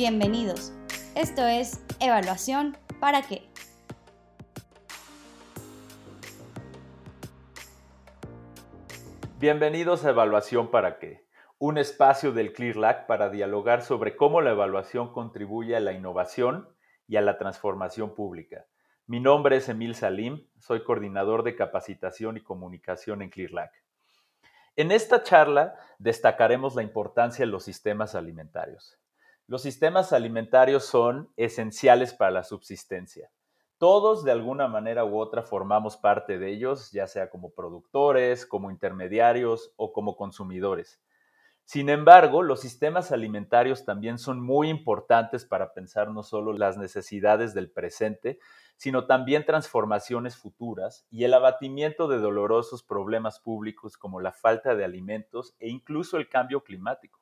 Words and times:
Bienvenidos. 0.00 0.72
Esto 1.16 1.44
es 1.44 1.84
Evaluación 1.98 2.78
para 3.00 3.22
qué. 3.22 3.48
Bienvenidos 9.40 10.04
a 10.04 10.10
Evaluación 10.10 10.70
para 10.70 11.00
qué, 11.00 11.26
un 11.58 11.78
espacio 11.78 12.30
del 12.30 12.52
ClearLac 12.52 13.08
para 13.08 13.28
dialogar 13.28 13.82
sobre 13.82 14.14
cómo 14.14 14.40
la 14.40 14.52
evaluación 14.52 15.12
contribuye 15.12 15.74
a 15.74 15.80
la 15.80 15.90
innovación 15.90 16.68
y 17.08 17.16
a 17.16 17.20
la 17.20 17.36
transformación 17.36 18.14
pública. 18.14 18.66
Mi 19.08 19.18
nombre 19.18 19.56
es 19.56 19.68
Emil 19.68 19.96
Salim, 19.96 20.46
soy 20.60 20.84
coordinador 20.84 21.42
de 21.42 21.56
capacitación 21.56 22.36
y 22.36 22.40
comunicación 22.40 23.20
en 23.20 23.30
ClearLac. 23.30 23.72
En 24.76 24.92
esta 24.92 25.24
charla 25.24 25.74
destacaremos 25.98 26.76
la 26.76 26.84
importancia 26.84 27.44
de 27.44 27.50
los 27.50 27.64
sistemas 27.64 28.14
alimentarios. 28.14 28.96
Los 29.50 29.62
sistemas 29.62 30.12
alimentarios 30.12 30.84
son 30.84 31.32
esenciales 31.38 32.12
para 32.12 32.30
la 32.30 32.44
subsistencia. 32.44 33.30
Todos 33.78 34.22
de 34.22 34.30
alguna 34.30 34.68
manera 34.68 35.06
u 35.06 35.18
otra 35.18 35.42
formamos 35.42 35.96
parte 35.96 36.38
de 36.38 36.52
ellos, 36.52 36.92
ya 36.92 37.06
sea 37.06 37.30
como 37.30 37.54
productores, 37.54 38.44
como 38.44 38.70
intermediarios 38.70 39.72
o 39.76 39.94
como 39.94 40.16
consumidores. 40.16 41.00
Sin 41.64 41.88
embargo, 41.88 42.42
los 42.42 42.60
sistemas 42.60 43.10
alimentarios 43.10 43.86
también 43.86 44.18
son 44.18 44.38
muy 44.38 44.68
importantes 44.68 45.46
para 45.46 45.72
pensar 45.72 46.10
no 46.10 46.22
solo 46.22 46.52
las 46.52 46.76
necesidades 46.76 47.54
del 47.54 47.70
presente, 47.70 48.38
sino 48.76 49.06
también 49.06 49.46
transformaciones 49.46 50.36
futuras 50.36 51.06
y 51.08 51.24
el 51.24 51.32
abatimiento 51.32 52.06
de 52.06 52.18
dolorosos 52.18 52.82
problemas 52.82 53.40
públicos 53.40 53.96
como 53.96 54.20
la 54.20 54.32
falta 54.32 54.74
de 54.74 54.84
alimentos 54.84 55.56
e 55.58 55.70
incluso 55.70 56.18
el 56.18 56.28
cambio 56.28 56.64
climático. 56.64 57.18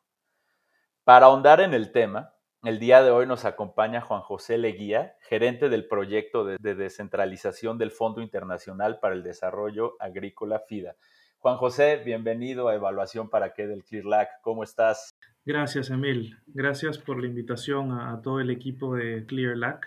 Para 1.06 1.26
ahondar 1.26 1.60
en 1.60 1.72
el 1.72 1.92
tema, 1.92 2.34
el 2.64 2.80
día 2.80 3.00
de 3.00 3.12
hoy 3.12 3.28
nos 3.28 3.44
acompaña 3.44 4.00
Juan 4.00 4.22
José 4.22 4.58
Leguía, 4.58 5.14
gerente 5.20 5.68
del 5.68 5.86
proyecto 5.86 6.44
de, 6.44 6.56
descentralización 6.58 7.78
del 7.78 7.92
Fondo 7.92 8.22
Internacional 8.22 8.98
para 8.98 9.14
el 9.14 9.22
Desarrollo 9.22 9.94
Agrícola 10.00 10.64
FIDA. 10.68 10.96
Juan 11.38 11.58
José, 11.58 12.02
bienvenido 12.04 12.66
a 12.66 12.74
Evaluación 12.74 13.30
para 13.30 13.54
qué 13.54 13.68
del 13.68 13.84
ClearLac. 13.84 14.40
¿Cómo 14.42 14.64
estás? 14.64 15.16
Gracias, 15.44 15.90
Emil. 15.90 16.38
Gracias 16.48 16.98
por 16.98 17.20
la 17.20 17.28
invitación 17.28 17.92
a, 17.92 18.20
todo 18.20 18.40
el 18.40 18.50
equipo 18.50 18.96
de 18.96 19.26
ClearLac 19.26 19.86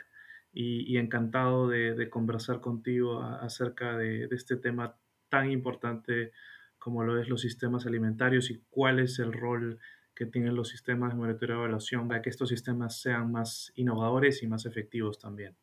y, 0.54 0.98
encantado 0.98 1.68
de, 1.68 2.10
conversar 2.10 2.62
contigo 2.62 3.22
acerca 3.22 3.98
de, 3.98 4.30
este 4.32 4.56
tema 4.56 4.96
tan 5.28 5.52
importante 5.52 6.32
como 6.78 7.04
lo 7.04 7.20
es 7.20 7.28
los 7.28 7.42
sistemas 7.42 7.86
alimentarios 7.86 8.50
y 8.52 8.64
cuál 8.70 9.00
es 9.00 9.20
el 9.20 9.34
rol 9.34 9.80
que 10.20 10.26
tienen 10.26 10.54
los 10.54 10.68
sistemas 10.68 11.14
de 11.14 11.16
monitoreo 11.18 11.56
y 11.56 11.60
evaluación 11.60 12.10
para 12.10 12.22
que 12.22 12.30
estos 12.30 12.50
sistemas 12.50 13.00
sean 13.00 13.32
más 13.32 13.72
innovadores 13.76 14.44
y 14.44 14.48
más 14.48 14.66
efectivos 14.66 15.18
también. 15.18 15.58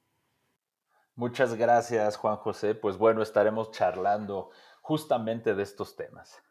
Muchas 1.14 1.54
gracias, 1.56 2.16
Juan 2.16 2.36
José. 2.36 2.74
Pues 2.74 2.96
bueno, 2.96 3.20
estaremos 3.20 3.70
charlando 3.70 4.48
justamente 4.80 5.54
de 5.54 5.62
estos 5.62 5.94
temas. 5.94 6.42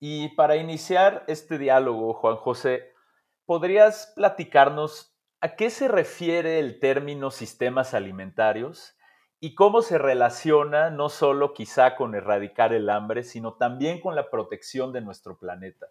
Y 0.00 0.34
para 0.34 0.56
iniciar 0.56 1.22
este 1.28 1.58
diálogo, 1.58 2.12
Juan 2.12 2.34
José, 2.38 2.92
¿podrías 3.46 4.12
platicarnos 4.16 5.16
a 5.40 5.54
qué 5.54 5.70
se 5.70 5.86
refiere 5.86 6.58
el 6.58 6.80
término 6.80 7.30
sistemas 7.30 7.94
alimentarios 7.94 8.96
y 9.38 9.54
cómo 9.54 9.82
se 9.82 9.96
relaciona 9.96 10.90
no 10.90 11.08
solo 11.08 11.54
quizá 11.54 11.94
con 11.94 12.16
erradicar 12.16 12.72
el 12.72 12.90
hambre, 12.90 13.22
sino 13.22 13.54
también 13.54 14.00
con 14.00 14.16
la 14.16 14.28
protección 14.28 14.92
de 14.92 15.02
nuestro 15.02 15.38
planeta? 15.38 15.86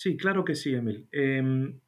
Sí, 0.00 0.16
claro 0.16 0.46
que 0.46 0.54
sí, 0.54 0.72
Emil. 0.72 1.06
Em, 1.12 1.78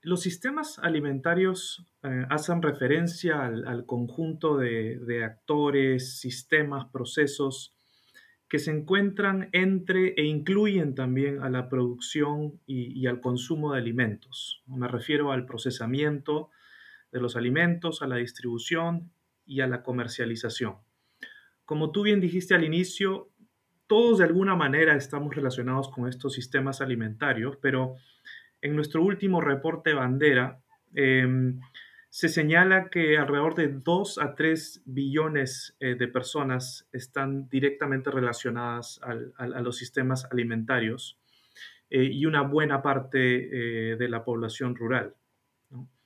los 0.00 0.20
sistemas 0.20 0.80
alimentarios 0.80 1.86
eh, 2.02 2.26
hacen 2.28 2.60
referencia 2.60 3.46
al, 3.46 3.86
conjunto 3.86 4.56
de, 4.56 5.22
actores, 5.24 6.18
sistemas, 6.18 6.86
procesos 6.90 7.76
que 8.48 8.58
se 8.58 8.72
encuentran 8.72 9.48
entre 9.52 10.12
e 10.16 10.24
incluyen 10.24 10.96
también 10.96 11.40
a 11.40 11.50
la 11.50 11.68
producción 11.68 12.60
y, 12.66 13.06
al 13.06 13.20
consumo 13.20 13.74
de 13.74 13.78
alimentos. 13.78 14.64
Me 14.66 14.88
refiero 14.88 15.30
al 15.30 15.46
procesamiento 15.46 16.50
de 17.12 17.20
los 17.20 17.36
alimentos, 17.36 18.02
a 18.02 18.08
la 18.08 18.16
distribución 18.16 19.12
y 19.46 19.60
a 19.60 19.68
la 19.68 19.84
comercialización. 19.84 20.78
Como 21.64 21.92
tú 21.92 22.02
bien 22.02 22.20
dijiste 22.20 22.56
al 22.56 22.64
inicio, 22.64 23.31
todos 23.92 24.16
de 24.16 24.24
alguna 24.24 24.56
manera 24.56 24.96
estamos 24.96 25.36
relacionados 25.36 25.90
con 25.90 26.08
estos 26.08 26.32
sistemas 26.32 26.80
alimentarios, 26.80 27.58
pero 27.60 27.96
en 28.62 28.74
nuestro 28.74 29.02
último 29.02 29.42
reporte 29.42 29.92
bandera, 29.92 30.62
em, 30.94 31.60
se 32.08 32.30
señala 32.30 32.88
que 32.88 33.18
alrededor 33.18 33.54
de 33.54 33.68
2 33.68 34.16
a 34.16 34.34
3 34.34 34.80
billones 34.86 35.76
eh, 35.78 35.94
de 35.94 36.08
personas 36.08 36.88
están 36.90 37.50
directamente 37.50 38.10
relacionadas 38.10 38.98
a 39.02 39.60
los 39.60 39.76
sistemas 39.76 40.26
alimentarios 40.32 41.18
eh, 41.90 42.04
y 42.04 42.24
una 42.24 42.40
buena 42.40 42.80
parte 42.80 43.90
eh, 43.92 43.96
de 43.96 44.08
la 44.08 44.24
población 44.24 44.74
rural 44.74 45.16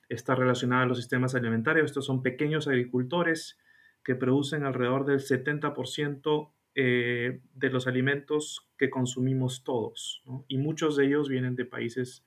está 0.09 0.35
relacionada 0.35 0.83
a 0.83 0.87
los 0.87 0.97
sistemas 0.97 1.35
alimentarios. 1.35 1.85
Estos 1.85 2.05
son 2.05 2.21
pequeños 2.21 2.67
agricultores 2.67 3.57
que 4.03 4.15
producen 4.15 4.65
alrededor 4.65 5.05
del 5.05 5.19
70% 5.19 6.51
de 6.83 7.69
los 7.71 7.87
alimentos 7.87 8.69
que 8.77 8.91
consumimos 8.91 9.63
todos, 9.63 10.21
y 10.47 10.59
muchos 10.59 10.95
de 10.95 11.07
ellos 11.07 11.27
vienen 11.27 11.55
de 11.55 11.65
países 11.65 12.23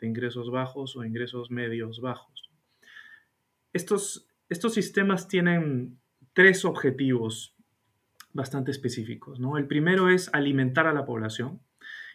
de 0.00 0.06
ingresos 0.06 0.50
bajos 0.50 0.96
o 0.96 1.04
ingresos 1.04 1.50
medios 1.50 2.00
bajos. 2.00 2.50
Estos, 3.72 4.26
estos 4.48 4.74
sistemas 4.74 5.28
tienen 5.28 6.00
tres 6.32 6.64
objetivos 6.64 7.54
bastante 8.32 8.70
específicos. 8.70 9.40
¿no? 9.40 9.58
El 9.58 9.66
primero 9.66 10.08
es 10.08 10.32
alimentar 10.32 10.86
a 10.86 10.92
la 10.92 11.04
población. 11.04 11.60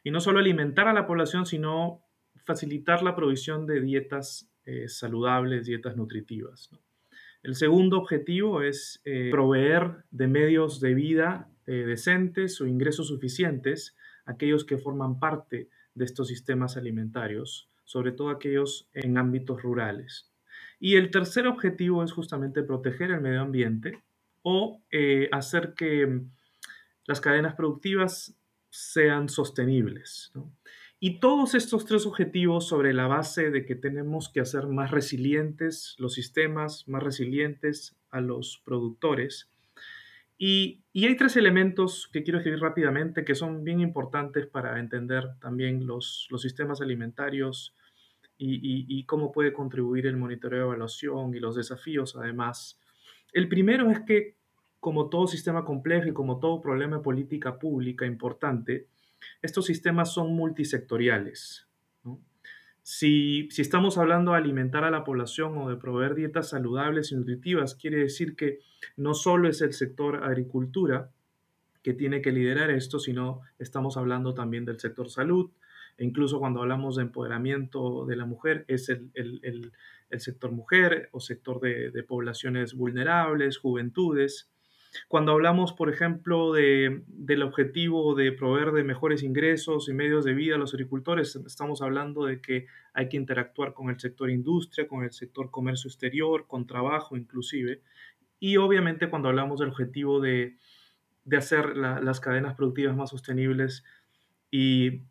Y 0.03 0.11
no 0.11 0.19
solo 0.19 0.39
alimentar 0.39 0.87
a 0.87 0.93
la 0.93 1.07
población, 1.07 1.45
sino 1.45 2.03
facilitar 2.45 3.01
la 3.03 3.15
provisión 3.15 3.65
de 3.65 3.81
dietas 3.81 4.49
eh, 4.65 4.87
saludables, 4.87 5.65
dietas 5.65 5.95
nutritivas. 5.95 6.69
El 7.41 7.55
segundo 7.55 7.97
objetivo 7.97 8.61
es 8.61 9.01
eh, 9.05 9.29
proveer 9.31 10.03
de 10.11 10.27
medios 10.27 10.79
de 10.79 10.93
vida 10.93 11.49
eh, 11.67 11.85
decentes 11.85 12.59
o 12.61 12.67
ingresos 12.67 13.07
suficientes 13.07 13.95
aquellos 14.25 14.65
que 14.65 14.77
forman 14.77 15.19
parte 15.19 15.69
de 15.93 16.05
estos 16.05 16.27
sistemas 16.27 16.77
alimentarios, 16.77 17.69
sobre 17.83 18.11
todo 18.11 18.29
aquellos 18.29 18.89
en 18.93 19.17
ámbitos 19.17 19.61
rurales. 19.61 20.31
Y 20.79 20.95
el 20.95 21.11
tercer 21.11 21.47
objetivo 21.47 22.03
es 22.03 22.11
justamente 22.11 22.63
proteger 22.63 23.11
el 23.11 23.21
medio 23.21 23.41
ambiente 23.41 24.03
o 24.41 24.83
eh, 24.91 25.29
hacer 25.31 25.73
que 25.73 26.21
las 27.05 27.21
cadenas 27.21 27.55
productivas 27.55 28.35
sean 28.69 29.29
sostenibles. 29.29 30.31
Y 30.99 31.19
todos 31.19 31.55
estos 31.55 31.85
tres 31.85 32.05
objetivos 32.05 32.67
sobre 32.67 32.93
la 32.93 33.07
base 33.07 33.51
de 33.51 33.65
que 33.65 33.75
tenemos 33.75 34.29
que 34.29 34.39
hacer 34.39 34.67
más 34.67 34.91
resilientes 34.91 35.95
los 35.97 36.13
sistemas, 36.13 36.87
más 36.87 37.03
resilientes 37.03 37.95
a 38.09 38.21
los 38.21 38.61
productores. 38.65 39.51
Y, 40.37 40.83
hay 40.93 41.15
tres 41.15 41.35
elementos 41.37 42.09
que 42.11 42.23
quiero 42.23 42.39
escribir 42.39 42.61
rápidamente 42.61 43.25
que 43.25 43.35
son 43.35 43.63
bien 43.63 43.79
importantes 43.79 44.47
para 44.47 44.79
entender 44.79 45.23
también 45.39 45.85
los, 45.85 46.27
sistemas 46.37 46.81
alimentarios 46.81 47.75
y, 48.37 49.03
cómo 49.05 49.31
puede 49.31 49.53
contribuir 49.53 50.07
el 50.07 50.17
monitoreo 50.17 50.59
de 50.59 50.65
evaluación 50.65 51.35
y 51.35 51.39
los 51.39 51.55
desafíos 51.55 52.15
además. 52.15 52.79
El 53.31 53.47
primero 53.47 53.89
es 53.89 54.01
que, 54.01 54.35
como 54.79 55.09
todo 55.09 55.27
sistema 55.27 55.63
complejo 55.63 56.07
y 56.07 56.13
como 56.13 56.39
todo 56.39 56.61
problema 56.61 56.97
de 56.97 57.03
política 57.03 57.57
pública 57.57 58.05
importante, 58.05 58.87
estos 59.41 59.65
sistemas 59.65 60.13
son 60.13 60.35
multisectoriales. 60.35 61.67
Si, 62.87 63.49
estamos 63.57 63.97
hablando 63.97 64.33
de 64.33 64.37
alimentar 64.37 64.83
a 64.83 64.91
la 64.91 65.03
población 65.03 65.57
o 65.57 65.69
de 65.71 65.75
proveer 65.75 66.13
dietas 66.13 66.49
saludables 66.49 67.11
y 67.11 67.15
nutritivas, 67.15 67.73
quiere 67.73 67.97
decir 67.97 68.35
que 68.35 68.59
no 68.95 69.15
solo 69.15 69.49
es 69.49 69.61
el 69.61 69.73
sector 69.73 70.23
agricultura 70.23 71.09
que 71.81 71.95
tiene 71.95 72.21
que 72.21 72.31
liderar 72.31 72.69
esto, 72.69 72.99
sino 72.99 73.41
estamos 73.57 73.97
hablando 73.97 74.35
también 74.35 74.65
del 74.65 74.79
sector 74.79 75.09
salud, 75.09 75.49
e 75.97 76.05
incluso 76.05 76.37
cuando 76.37 76.61
hablamos 76.61 76.97
de 76.97 77.01
empoderamiento 77.01 78.05
de 78.05 78.17
la 78.17 78.27
mujer, 78.27 78.65
es 78.67 78.87
el, 78.89 79.71
sector 80.19 80.51
mujer 80.51 81.09
o 81.11 81.19
sector 81.19 81.59
de, 81.61 82.03
poblaciones 82.03 82.75
vulnerables, 82.75 83.57
juventudes. 83.57 84.51
Cuando 85.07 85.31
hablamos, 85.31 85.73
por 85.73 85.89
ejemplo, 85.89 86.53
del 86.53 87.43
objetivo 87.43 88.15
de 88.15 88.31
proveer 88.31 88.71
de 88.71 88.83
mejores 88.83 89.23
ingresos 89.23 89.89
y 89.89 89.93
medios 89.93 90.25
de 90.25 90.33
vida 90.33 90.55
a 90.55 90.57
los 90.57 90.73
agricultores, 90.73 91.35
estamos 91.35 91.81
hablando 91.81 92.25
de 92.25 92.41
que 92.41 92.67
hay 92.93 93.09
que 93.09 93.17
interactuar 93.17 93.73
con 93.73 93.89
el 93.89 93.99
sector 93.99 94.29
industria, 94.29 94.87
con 94.87 95.03
el 95.03 95.11
sector 95.11 95.51
comercio 95.51 95.87
exterior, 95.89 96.47
con 96.47 96.65
trabajo 96.65 97.15
inclusive. 97.17 97.81
Y 98.39 98.57
obviamente 98.57 99.09
cuando 99.09 99.29
hablamos 99.29 99.59
del 99.59 99.69
objetivo 99.69 100.19
de, 100.19 100.57
hacer 101.35 101.75
las 101.75 102.19
cadenas 102.19 102.55
productivas 102.55 102.95
más 102.95 103.09
sostenibles 103.09 103.83
y 104.51 105.01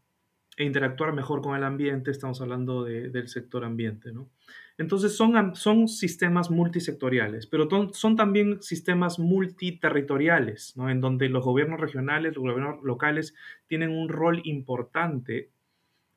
e 0.57 0.65
interactuar 0.65 1.13
mejor 1.13 1.43
con 1.43 1.57
el 1.57 1.65
ambiente, 1.65 2.13
estamos 2.13 2.41
hablando 2.41 2.85
del 2.85 3.29
sector 3.29 3.65
ambiente. 3.65 4.13
¿no? 4.13 4.31
Entonces 4.77 5.17
son, 5.17 5.55
son 5.55 5.87
sistemas 5.87 6.51
multisectoriales, 6.51 7.47
pero 7.47 7.69
son 7.93 8.17
también 8.17 8.61
sistemas 8.61 9.21
multiterritoriales, 9.21 10.77
¿no? 10.77 10.91
en 10.91 11.01
donde 11.01 11.29
los 11.29 11.45
gobiernos 11.45 11.81
regionales, 11.81 12.35
los 12.35 12.43
gobiernos 12.43 12.83
locales 12.83 13.35
tienen 13.69 13.91
un 13.91 14.09
rol 14.09 14.41
importante 14.45 15.51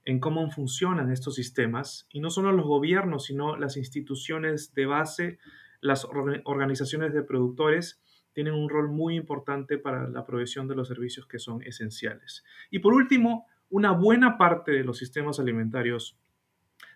en 0.05 0.19
cómo 0.19 0.49
funcionan 0.49 1.11
estos 1.11 1.35
sistemas, 1.35 2.07
y 2.09 2.21
no 2.21 2.29
solo 2.29 2.53
los 2.53 2.65
gobiernos, 2.65 3.25
sino 3.25 3.57
las 3.57 3.75
instituciones 3.75 4.73
de 4.73 4.85
base, 4.85 5.37
las 5.81 6.05
organizaciones 6.05 7.13
de 7.13 7.23
productores, 7.23 8.01
tienen 8.31 8.53
un 8.53 8.69
rol 8.69 8.87
muy 8.87 9.17
importante 9.17 9.77
para 9.77 10.07
la 10.07 10.25
provisión 10.25 10.67
de 10.67 10.75
los 10.75 10.87
servicios 10.87 11.27
que 11.27 11.39
son 11.39 11.61
esenciales. 11.61 12.45
Y 12.71 12.79
por 12.79 12.93
último, 12.93 13.47
una 13.69 13.91
buena 13.91 14.37
parte 14.37 14.71
de 14.71 14.85
los 14.85 14.97
sistemas 14.97 15.39
alimentarios 15.41 16.17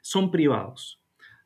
son 0.02 0.32
privados. 0.32 1.01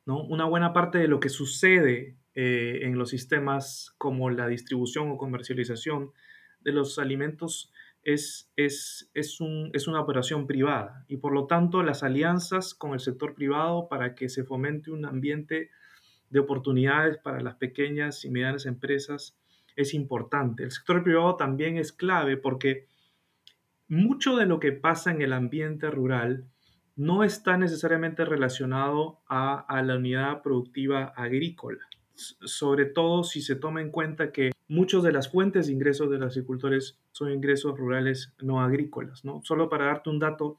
Una 0.06 0.44
buena 0.44 0.72
parte 0.72 0.98
de 0.98 1.08
lo 1.08 1.18
que 1.18 1.28
sucede 1.28 2.16
eh, 2.34 2.80
en 2.82 2.96
los 2.96 3.10
sistemas 3.10 3.92
como 3.98 4.30
la 4.30 4.46
distribución 4.46 5.10
o 5.10 5.16
comercialización 5.16 6.12
de 6.60 6.72
los 6.72 7.00
alimentos 7.00 7.72
es, 8.04 8.52
es, 8.54 9.10
es, 9.14 9.40
es, 9.72 9.88
una 9.88 10.00
operación 10.00 10.46
privada 10.46 11.04
y 11.08 11.16
por 11.16 11.32
lo 11.32 11.48
tanto 11.48 11.82
las 11.82 12.04
alianzas 12.04 12.72
con 12.72 12.92
el 12.92 13.00
sector 13.00 13.34
privado 13.34 13.88
para 13.88 14.14
que 14.14 14.28
se 14.28 14.44
fomente 14.44 14.92
un 14.92 15.06
ambiente 15.06 15.70
de 16.30 16.38
oportunidades 16.38 17.18
para 17.18 17.40
las 17.40 17.56
pequeñas 17.56 18.24
y 18.24 18.30
medianas 18.30 18.66
empresas 18.66 19.36
es 19.74 19.92
importante. 19.92 20.62
El 20.62 20.70
sector 20.70 21.02
privado 21.02 21.34
también 21.34 21.78
es 21.78 21.92
clave 21.92 22.36
porque 22.36 22.86
mucho 23.88 24.36
de 24.36 24.46
lo 24.46 24.60
que 24.60 24.70
pasa 24.70 25.10
en 25.10 25.20
el 25.20 25.32
ambiente 25.32 25.90
rural 25.90 26.46
no 26.96 27.24
está 27.24 27.58
necesariamente 27.58 28.24
relacionado 28.24 29.20
a, 29.28 29.82
la 29.82 29.96
unidad 29.96 30.42
productiva 30.42 31.12
agrícola, 31.14 31.84
sobre 32.14 32.86
todo 32.86 33.22
si 33.22 33.42
se 33.42 33.54
toma 33.54 33.82
en 33.82 33.90
cuenta 33.90 34.32
que 34.32 34.52
muchas 34.66 35.02
de 35.02 35.12
las 35.12 35.30
fuentes 35.30 35.66
de 35.66 35.74
ingresos 35.74 36.10
de 36.10 36.18
los 36.18 36.32
agricultores 36.32 36.98
son 37.12 37.30
ingresos 37.30 37.76
rurales 37.78 38.34
no 38.40 38.62
agrícolas. 38.62 39.26
¿no? 39.26 39.42
Solo 39.44 39.68
para 39.68 39.86
darte 39.86 40.10
un 40.10 40.18
dato, 40.18 40.56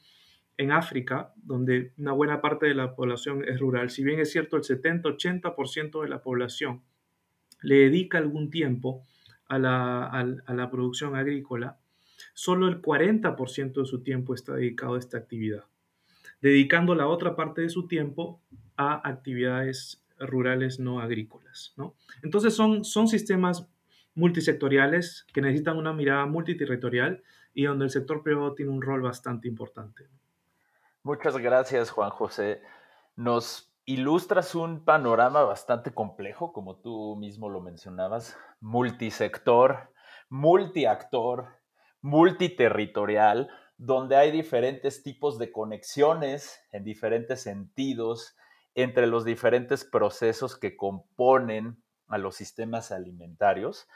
en 0.59 0.71
África, 0.71 1.33
donde 1.35 1.93
una 1.99 2.13
buena 2.13 2.41
parte 2.41 2.65
de 2.65 2.73
la 2.73 2.95
población 2.95 3.43
es 3.47 3.59
rural, 3.59 3.91
si 3.91 4.03
bien 4.03 4.19
es 4.19 4.31
cierto 4.31 4.57
el 4.57 4.63
70-80% 4.63 6.01
de 6.01 6.09
la 6.09 6.23
población 6.23 6.81
le 7.61 7.75
dedica 7.75 8.17
algún 8.17 8.49
tiempo 8.49 9.03
a 9.47 9.59
la, 9.59 10.05
a 10.07 10.53
la 10.53 10.71
producción 10.71 11.15
agrícola, 11.15 11.77
solo 12.33 12.67
el 12.67 12.81
40% 12.81 13.73
de 13.73 13.85
su 13.85 14.01
tiempo 14.01 14.33
está 14.33 14.55
dedicado 14.55 14.95
a 14.95 14.99
esta 14.99 15.19
actividad 15.19 15.65
dedicando 16.41 16.95
la 16.95 17.07
otra 17.07 17.35
parte 17.35 17.61
de 17.61 17.69
su 17.69 17.87
tiempo 17.87 18.41
a 18.75 19.07
actividades 19.07 20.03
rurales 20.19 20.79
no 20.79 20.99
agrícolas. 20.99 21.73
¿no? 21.77 21.95
Entonces 22.23 22.55
son, 22.55 22.83
son 22.83 23.07
sistemas 23.07 23.67
multisectoriales 24.15 25.25
que 25.33 25.41
necesitan 25.41 25.77
una 25.77 25.93
mirada 25.93 26.25
multiterritorial 26.25 27.23
y 27.53 27.63
donde 27.65 27.85
el 27.85 27.91
sector 27.91 28.23
privado 28.23 28.53
tiene 28.53 28.71
un 28.71 28.81
rol 28.81 29.01
bastante 29.01 29.47
importante. 29.47 30.07
Muchas 31.03 31.37
gracias, 31.37 31.91
Juan 31.91 32.09
José. 32.09 32.61
Nos 33.15 33.73
ilustras 33.85 34.53
un 34.55 34.83
panorama 34.83 35.43
bastante 35.43 35.93
complejo, 35.93 36.51
como 36.51 36.75
tú 36.75 37.15
mismo 37.15 37.49
lo 37.49 37.61
mencionabas, 37.61 38.37
multisector, 38.59 39.91
multiactor, 40.29 41.47
multiterritorial, 42.01 43.49
donde 43.77 44.15
hay 44.15 44.31
diferentes 44.31 45.03
tipos 45.03 45.37
de 45.37 45.51
conexiones 45.51 46.59
en 46.71 46.83
diferentes 46.83 47.41
sentidos 47.41 48.35
entre 48.73 49.07
los 49.07 49.25
diferentes 49.25 49.85
procesos 49.85 50.57
que 50.57 50.75
componen 50.75 51.81
a 52.07 52.17
los 52.17 52.35
sistemas 52.35 52.91
alimentarios. 52.91 53.87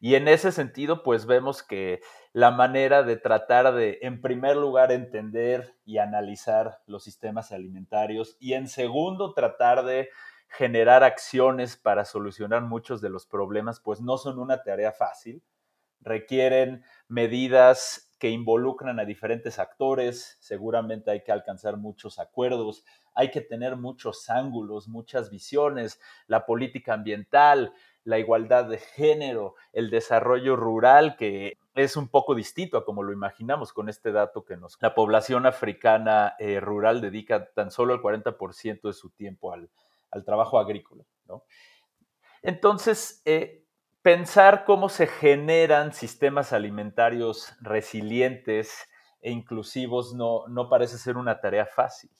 Y 0.00 0.16
en 0.16 0.26
ese 0.26 0.50
sentido, 0.50 1.02
pues 1.04 1.26
vemos 1.26 1.62
que 1.62 2.00
la 2.32 2.50
manera 2.50 3.04
de 3.04 3.16
tratar 3.16 3.72
de, 3.72 4.00
en 4.02 4.20
primer 4.20 4.56
lugar, 4.56 4.90
entender 4.90 5.76
y 5.84 5.98
analizar 5.98 6.80
los 6.86 7.04
sistemas 7.04 7.52
alimentarios 7.52 8.36
y 8.40 8.54
en 8.54 8.66
segundo, 8.68 9.32
tratar 9.32 9.84
de 9.84 10.08
generar 10.48 11.04
acciones 11.04 11.76
para 11.76 12.04
solucionar 12.04 12.62
muchos 12.62 13.00
de 13.00 13.10
los 13.10 13.26
problemas, 13.26 13.80
pues 13.80 14.00
no 14.00 14.18
son 14.18 14.38
una 14.38 14.62
tarea 14.62 14.92
fácil. 14.92 15.42
Requieren 16.00 16.84
medidas 17.06 18.11
que 18.22 18.30
involucran 18.30 19.00
a 19.00 19.04
diferentes 19.04 19.58
actores, 19.58 20.36
seguramente 20.38 21.10
hay 21.10 21.24
que 21.24 21.32
alcanzar 21.32 21.76
muchos 21.76 22.20
acuerdos, 22.20 22.84
hay 23.16 23.32
que 23.32 23.40
tener 23.40 23.74
muchos 23.74 24.30
ángulos, 24.30 24.86
muchas 24.86 25.28
visiones, 25.28 26.00
la 26.28 26.46
política 26.46 26.94
ambiental, 26.94 27.72
la 28.04 28.20
igualdad 28.20 28.66
de 28.66 28.78
género, 28.78 29.56
el 29.72 29.90
desarrollo 29.90 30.54
rural, 30.54 31.16
que 31.16 31.58
es 31.74 31.96
un 31.96 32.06
poco 32.06 32.36
distinto 32.36 32.78
a 32.78 32.84
como 32.84 33.02
lo 33.02 33.12
imaginamos 33.12 33.72
con 33.72 33.88
este 33.88 34.12
dato 34.12 34.44
que 34.44 34.56
nos... 34.56 34.78
La 34.80 34.94
población 34.94 35.44
africana 35.44 36.36
eh, 36.38 36.60
rural 36.60 37.00
dedica 37.00 37.50
tan 37.52 37.72
solo 37.72 37.92
el 37.92 38.00
40% 38.00 38.82
de 38.82 38.92
su 38.92 39.10
tiempo 39.10 39.52
al, 39.52 39.68
trabajo 40.24 40.60
agrícola. 40.60 41.02
Entonces, 42.40 43.20
eh, 43.24 43.61
pensar 44.02 44.64
cómo 44.64 44.88
se 44.88 45.06
generan 45.06 45.92
sistemas 45.92 46.52
alimentarios 46.52 47.54
resilientes 47.60 48.88
e 49.20 49.30
inclusivos 49.30 50.14
no, 50.14 50.46
no 50.48 50.68
parece 50.68 50.98
ser 50.98 51.16
una 51.16 51.40
tarea 51.40 51.66
fácil. 51.66 52.10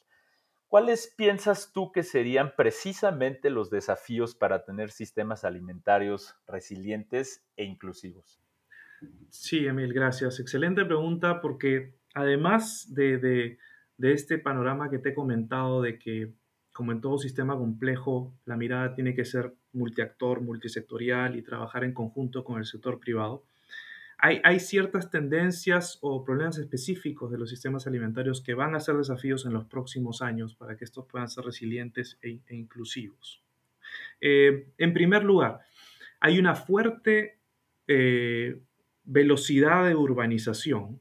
¿Cuáles 0.68 1.12
piensas 1.18 1.72
tú 1.74 1.92
que 1.92 2.02
serían 2.02 2.54
precisamente 2.56 3.50
los 3.50 3.68
desafíos 3.68 4.34
para 4.34 4.64
tener 4.64 4.90
sistemas 4.90 5.44
alimentarios 5.44 6.34
resilientes 6.46 7.44
e 7.56 7.64
inclusivos? 7.64 8.40
Sí, 9.28 9.66
Emil, 9.66 9.92
gracias. 9.92 10.40
Excelente 10.40 10.84
pregunta 10.84 11.42
porque 11.42 11.96
además 12.14 12.86
de, 12.94 13.18
de, 13.18 13.58
de 13.98 14.12
este 14.12 14.38
panorama 14.38 14.88
que 14.88 14.98
te 14.98 15.10
he 15.10 15.14
comentado 15.14 15.82
de 15.82 15.98
que 15.98 16.32
como 16.72 16.92
en 16.92 17.00
todo 17.00 17.18
sistema 17.18 17.56
complejo, 17.56 18.32
la 18.44 18.56
mirada 18.56 18.94
tiene 18.94 19.14
que 19.14 19.24
ser 19.24 19.54
multiactor, 19.72 20.40
multisectorial 20.40 21.36
y 21.36 21.42
trabajar 21.42 21.84
en 21.84 21.92
conjunto 21.92 22.44
con 22.44 22.58
el 22.58 22.64
sector 22.64 22.98
privado. 22.98 23.44
Hay, 24.24 24.60
ciertas 24.60 25.10
tendencias 25.10 25.98
o 26.00 26.24
problemas 26.24 26.56
específicos 26.56 27.32
de 27.32 27.38
los 27.38 27.50
sistemas 27.50 27.88
alimentarios 27.88 28.40
que 28.40 28.54
van 28.54 28.76
a 28.76 28.80
ser 28.80 28.96
desafíos 28.96 29.46
en 29.46 29.52
los 29.52 29.64
próximos 29.64 30.22
años 30.22 30.54
para 30.54 30.76
que 30.76 30.84
estos 30.84 31.06
puedan 31.06 31.28
ser 31.28 31.44
resilientes 31.44 32.20
e, 32.22 32.38
e 32.46 32.54
inclusivos. 32.54 33.42
Eh, 34.20 34.68
en 34.78 34.92
primer 34.92 35.24
lugar, 35.24 35.62
hay 36.20 36.38
una 36.38 36.54
fuerte 36.54 37.40
eh, 37.88 38.60
velocidad 39.02 39.88
de 39.88 39.96
urbanización 39.96 41.00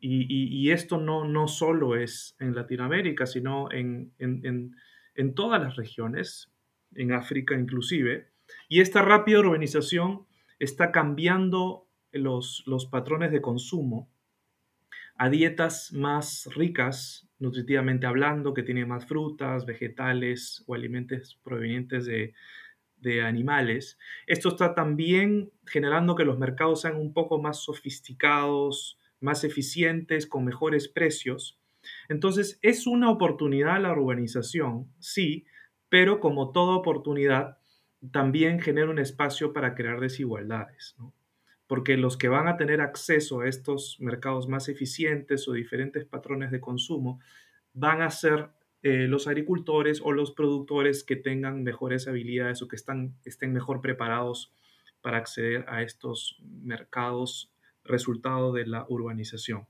y, 0.00 0.70
esto 0.70 0.98
no, 0.98 1.24
no 1.24 1.48
solo 1.48 1.96
es 1.96 2.36
en 2.38 2.54
Latinoamérica, 2.54 3.26
sino 3.26 3.70
en, 3.72 4.12
en, 4.18 5.34
todas 5.34 5.60
las 5.60 5.76
regiones, 5.76 6.52
en 6.94 7.12
África 7.12 7.54
inclusive. 7.54 8.28
Y 8.68 8.80
esta 8.80 9.02
rápida 9.02 9.40
urbanización 9.40 10.26
está 10.58 10.92
cambiando 10.92 11.86
los, 12.12 12.62
los 12.66 12.86
patrones 12.86 13.30
de 13.32 13.40
consumo 13.40 14.08
a 15.16 15.28
dietas 15.28 15.92
más 15.92 16.48
ricas, 16.54 17.28
nutritivamente 17.40 18.06
hablando, 18.06 18.54
que 18.54 18.62
tienen 18.62 18.88
más 18.88 19.06
frutas, 19.06 19.66
vegetales 19.66 20.62
o 20.66 20.74
alimentos 20.74 21.38
provenientes 21.42 22.06
de, 22.06 22.34
de 23.00 23.22
animales. 23.22 23.98
Esto 24.26 24.50
está 24.50 24.74
también 24.74 25.50
generando 25.66 26.14
que 26.14 26.24
los 26.24 26.38
mercados 26.38 26.82
sean 26.82 26.96
un 26.96 27.12
poco 27.12 27.40
más 27.40 27.62
sofisticados, 27.62 28.98
más 29.20 29.44
eficientes, 29.44 30.26
con 30.26 30.44
mejores 30.44 30.88
precios. 30.88 31.58
Entonces, 32.08 32.58
es 32.62 32.86
una 32.86 33.10
oportunidad 33.10 33.80
la 33.80 33.92
urbanización, 33.92 34.92
sí, 34.98 35.46
pero 35.88 36.20
como 36.20 36.52
toda 36.52 36.76
oportunidad, 36.76 37.58
también 38.12 38.60
genera 38.60 38.90
un 38.90 38.98
espacio 38.98 39.52
para 39.52 39.74
crear 39.74 40.00
desigualdades, 40.00 40.96
porque 41.66 41.96
los 41.96 42.16
que 42.16 42.28
van 42.28 42.48
a 42.48 42.56
tener 42.56 42.80
acceso 42.80 43.40
a 43.40 43.48
estos 43.48 43.96
mercados 44.00 44.48
más 44.48 44.68
eficientes 44.68 45.48
o 45.48 45.52
diferentes 45.52 46.04
patrones 46.04 46.50
de 46.50 46.60
consumo 46.60 47.20
van 47.72 48.02
a 48.02 48.10
ser 48.10 48.50
eh, 48.82 49.08
los 49.08 49.26
agricultores 49.26 50.00
o 50.02 50.12
los 50.12 50.32
productores 50.32 51.02
que 51.02 51.16
tengan 51.16 51.64
mejores 51.64 52.06
habilidades 52.06 52.62
o 52.62 52.68
que 52.68 52.76
están, 52.76 53.16
estén 53.24 53.52
mejor 53.52 53.80
preparados 53.80 54.52
para 55.00 55.18
acceder 55.18 55.64
a 55.68 55.82
estos 55.82 56.40
mercados 56.42 57.52
resultado 57.88 58.52
de 58.52 58.66
la 58.66 58.86
urbanización. 58.88 59.66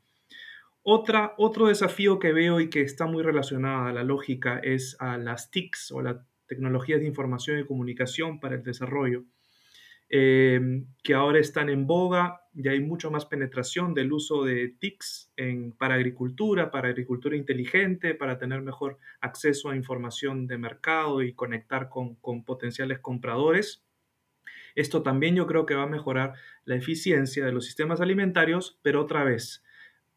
Otra, 0.83 1.35
otro 1.37 1.67
desafío 1.67 2.19
que 2.19 2.33
veo 2.33 2.61
y 2.61 2.71
que 2.71 2.81
está 2.81 3.07
muy 3.07 3.23
relacionada 3.23 3.89
a 3.89 3.93
la 3.93 4.05
lógica 4.05 4.59
es 4.59 4.97
a 5.01 5.19
las 5.19 5.51
TICs 5.51 5.93
o 5.93 6.01
las 6.01 6.17
tecnologías 6.47 7.01
de 7.01 7.07
información 7.07 7.61
y 7.61 7.67
comunicación 7.67 8.41
para 8.41 8.57
el 8.57 8.63
desarrollo. 8.63 9.25
em, 10.11 10.87
que 11.03 11.13
ahora 11.13 11.39
están 11.39 11.69
en 11.69 11.87
boga 11.87 12.41
y 12.55 12.69
hay 12.69 12.81
mucho 12.81 13.11
más 13.11 13.27
penetración 13.27 13.93
del 13.93 14.11
uso 14.11 14.43
de 14.43 14.69
TICs 14.81 15.31
en, 15.37 15.73
para 15.73 15.97
agricultura, 15.97 16.71
para 16.71 16.89
agricultura 16.89 17.37
inteligente, 17.37 18.15
para 18.15 18.39
tener 18.39 18.63
mejor 18.63 18.97
acceso 19.21 19.69
a 19.69 19.77
información 19.77 20.47
de 20.47 20.57
mercado 20.57 21.23
y 21.23 21.35
conectar 21.35 21.91
con, 21.91 22.15
con 22.17 22.43
potenciales 22.45 23.01
compradores. 23.01 23.85
Esto 24.75 25.03
también 25.03 25.35
yo 25.35 25.47
creo 25.47 25.67
que 25.67 25.75
va 25.75 25.85
a 25.85 25.89
mejorar 25.89 26.35
la 26.65 26.77
eficiencia 26.77 27.45
de 27.45 27.53
los 27.53 27.65
sistemas 27.65 28.01
alimentarios, 28.01 28.79
pero 28.83 29.03
otra 29.03 29.25
vez, 29.25 29.65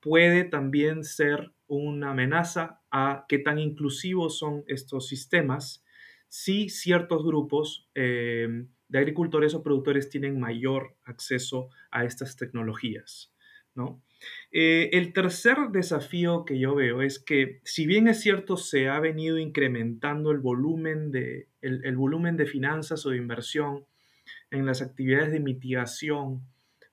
puede 0.01 0.43
también 0.43 1.03
ser 1.03 1.51
una 1.67 2.11
amenaza 2.11 2.81
a 2.91 3.25
qué 3.29 3.39
tan 3.39 3.59
inclusivos 3.59 4.37
son 4.37 4.63
estos 4.67 5.07
sistemas 5.07 5.85
si 6.27 6.69
ciertos 6.69 7.23
grupos 7.23 7.87
eh, 7.95 8.65
de 8.89 8.99
agricultores 8.99 9.53
o 9.53 9.63
productores 9.63 10.09
tienen 10.09 10.39
mayor 10.39 10.95
acceso 11.05 11.69
a 11.91 12.03
estas 12.03 12.35
tecnologías. 12.35 13.33
¿no? 13.73 14.01
Eh, 14.51 14.89
el 14.93 15.13
tercer 15.13 15.57
desafío 15.71 16.43
que 16.45 16.59
yo 16.59 16.75
veo 16.75 17.01
es 17.01 17.19
que, 17.19 17.61
si 17.63 17.85
bien 17.85 18.07
es 18.07 18.19
cierto, 18.19 18.57
se 18.57 18.89
ha 18.89 18.99
venido 18.99 19.37
incrementando 19.37 20.31
el 20.31 20.39
volumen 20.39 21.11
de, 21.11 21.47
el 21.61 21.95
volumen 21.95 22.37
de 22.37 22.45
finanzas 22.45 23.05
o 23.05 23.11
de 23.11 23.17
inversión 23.17 23.85
en 24.51 24.65
las 24.65 24.81
actividades 24.81 25.31
de 25.31 25.39
mitigación 25.39 26.41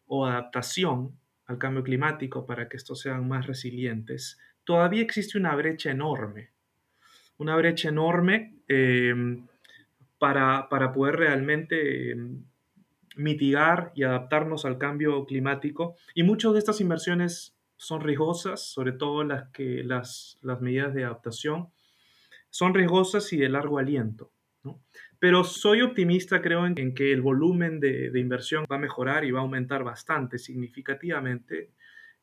o 0.06 0.24
adaptación 0.24 1.18
al 1.46 1.58
cambio 1.58 1.82
climático 1.82 2.46
para 2.46 2.68
que 2.68 2.76
estos 2.76 3.00
sean 3.00 3.26
más 3.28 3.46
resilientes, 3.46 4.38
todavía 4.64 5.02
existe 5.02 5.38
una 5.38 5.54
brecha 5.54 5.90
enorme. 5.90 6.50
Una 7.38 7.56
brecha 7.56 7.88
enorme 7.88 8.54
em, 8.68 9.46
para, 10.18 10.68
poder 10.92 11.16
realmente 11.16 12.12
em, 12.12 12.42
mitigar 13.16 13.92
y 13.94 14.02
adaptarnos 14.02 14.64
al 14.64 14.78
cambio 14.78 15.24
climático. 15.26 15.96
Y 16.14 16.22
muchas 16.22 16.52
de 16.52 16.58
estas 16.60 16.80
inversiones 16.80 17.56
son 17.76 18.00
riesgosas, 18.00 18.62
sobre 18.62 18.92
todo 18.92 19.24
las, 19.24 19.48
que, 19.50 19.82
las, 19.84 20.38
las 20.42 20.60
medidas 20.60 20.94
de 20.94 21.04
adaptación, 21.04 21.70
son 22.50 22.74
riesgosas 22.74 23.32
y 23.32 23.36
de 23.38 23.48
largo 23.48 23.78
aliento. 23.78 24.32
Pero 25.20 25.42
soy 25.42 25.82
optimista, 25.82 26.40
creo, 26.40 26.64
en, 26.64 26.94
que 26.94 27.12
el 27.12 27.22
volumen 27.22 27.80
de, 27.80 28.12
inversión 28.14 28.64
va 28.70 28.76
a 28.76 28.80
mejorar 28.80 29.24
y 29.24 29.32
va 29.32 29.40
a 29.40 29.42
aumentar 29.42 29.82
bastante, 29.82 30.38
significativamente. 30.38 31.72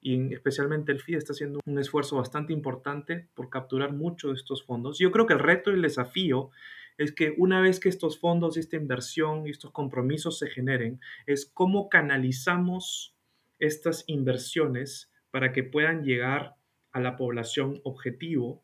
Y 0.02 0.34
especialmente 0.34 0.92
el 0.92 1.02
FIE 1.02 1.18
está 1.18 1.34
haciendo 1.34 1.60
un 1.66 1.80
esfuerzo 1.80 2.18
bastante 2.18 2.54
importante 2.54 3.28
por 3.34 3.50
capturar 3.50 3.92
mucho 3.92 4.30
de 4.30 4.36
estos 4.36 4.64
fondos. 4.64 4.98
Yo 4.98 5.12
creo 5.12 5.26
que 5.26 5.34
el 5.34 5.40
reto 5.40 5.72
y 5.72 5.74
el 5.74 5.82
desafío 5.82 6.52
es 6.98 7.12
que 7.12 7.34
una 7.38 7.60
vez 7.60 7.82
que 7.82 7.90
estos 7.90 8.20
fondos, 8.20 8.56
esta 8.56 8.78
inversión 8.78 9.46
y 9.46 9.50
estos 9.50 9.72
compromisos 9.72 10.40
se 10.40 10.48
generen, 10.48 11.02
es 11.26 11.46
cómo 11.46 11.90
canalizamos 11.90 13.14
estas 13.60 14.06
inversiones 14.08 15.12
para 15.32 15.52
que 15.52 15.64
puedan 15.64 16.04
llegar 16.04 16.56
a 16.94 17.02
la 17.02 17.18
población 17.18 17.82
objetivo, 17.84 18.64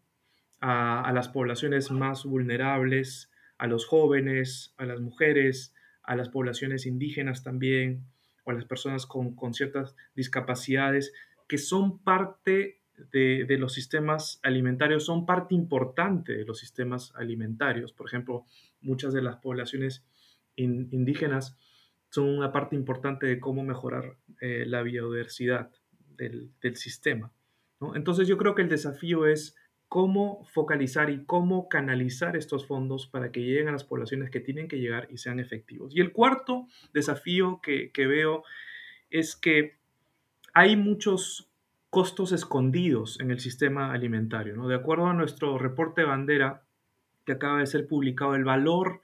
a 0.61 1.11
las 1.13 1.27
poblaciones 1.27 1.89
más 1.91 2.23
vulnerables, 2.23 3.30
a 3.61 3.67
los 3.67 3.85
jóvenes, 3.85 4.73
a 4.77 4.87
las 4.87 5.01
mujeres, 5.01 5.75
a 6.01 6.15
las 6.15 6.29
poblaciones 6.29 6.87
indígenas 6.87 7.43
también, 7.43 8.07
o 8.43 8.49
a 8.49 8.55
las 8.55 8.65
personas 8.65 9.05
con, 9.05 9.53
ciertas 9.53 9.95
discapacidades, 10.15 11.13
que 11.47 11.59
son 11.59 11.99
parte 12.03 12.81
de, 13.11 13.45
los 13.59 13.73
sistemas 13.75 14.39
alimentarios, 14.41 15.05
son 15.05 15.27
parte 15.27 15.53
importante 15.53 16.35
de 16.35 16.43
los 16.43 16.57
sistemas 16.57 17.13
alimentarios. 17.15 17.93
Por 17.93 18.07
ejemplo, 18.07 18.45
muchas 18.81 19.13
de 19.13 19.21
las 19.21 19.35
poblaciones 19.35 20.03
indígenas 20.55 21.55
son 22.09 22.29
una 22.29 22.51
parte 22.51 22.75
importante 22.75 23.27
de 23.27 23.39
cómo 23.39 23.61
mejorar 23.61 24.17
eh, 24.41 24.65
la 24.65 24.81
biodiversidad 24.81 25.69
del, 26.17 26.51
sistema. 26.77 27.31
Entonces 27.93 28.27
yo 28.27 28.39
creo 28.39 28.55
que 28.55 28.63
el 28.63 28.69
desafío 28.69 29.27
es 29.27 29.55
cómo 29.91 30.45
focalizar 30.45 31.09
y 31.09 31.25
cómo 31.25 31.67
canalizar 31.67 32.37
estos 32.37 32.65
fondos 32.65 33.07
para 33.07 33.29
que 33.33 33.41
lleguen 33.41 33.67
a 33.67 33.73
las 33.73 33.83
poblaciones 33.83 34.29
que 34.29 34.39
tienen 34.39 34.69
que 34.69 34.79
llegar 34.79 35.09
y 35.11 35.17
sean 35.17 35.37
efectivos. 35.37 35.93
Y 35.93 35.99
el 35.99 36.13
cuarto 36.13 36.65
desafío 36.93 37.59
que, 37.61 37.91
veo 37.93 38.45
es 39.09 39.35
que 39.35 39.75
hay 40.53 40.77
muchos 40.77 41.51
costos 41.89 42.31
escondidos 42.31 43.19
en 43.19 43.31
el 43.31 43.41
sistema 43.41 43.91
alimentario. 43.91 44.55
¿no? 44.55 44.69
De 44.69 44.75
acuerdo 44.75 45.07
a 45.07 45.13
nuestro 45.13 45.57
reporte 45.57 46.05
bandera 46.05 46.63
que 47.25 47.33
acaba 47.33 47.59
de 47.59 47.65
ser 47.65 47.85
publicado, 47.85 48.35
el 48.35 48.45
valor 48.45 49.01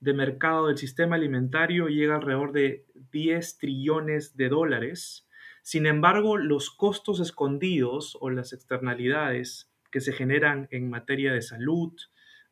de 0.00 0.14
mercado 0.14 0.66
del 0.66 0.78
sistema 0.78 1.14
alimentario 1.14 1.86
llega 1.86 2.16
alrededor 2.16 2.50
de 2.50 2.86
10 3.12 3.58
trillones 3.58 4.36
de 4.36 4.48
dólares. 4.48 5.28
Sin 5.62 5.86
embargo, 5.86 6.38
los 6.38 6.72
costos 6.72 7.20
escondidos 7.20 8.18
o 8.20 8.30
las 8.30 8.52
externalidades 8.52 9.70
que 9.94 10.00
se 10.00 10.12
generan 10.12 10.66
en 10.72 10.90
materia 10.90 11.32
de 11.32 11.40
salud, 11.40 11.92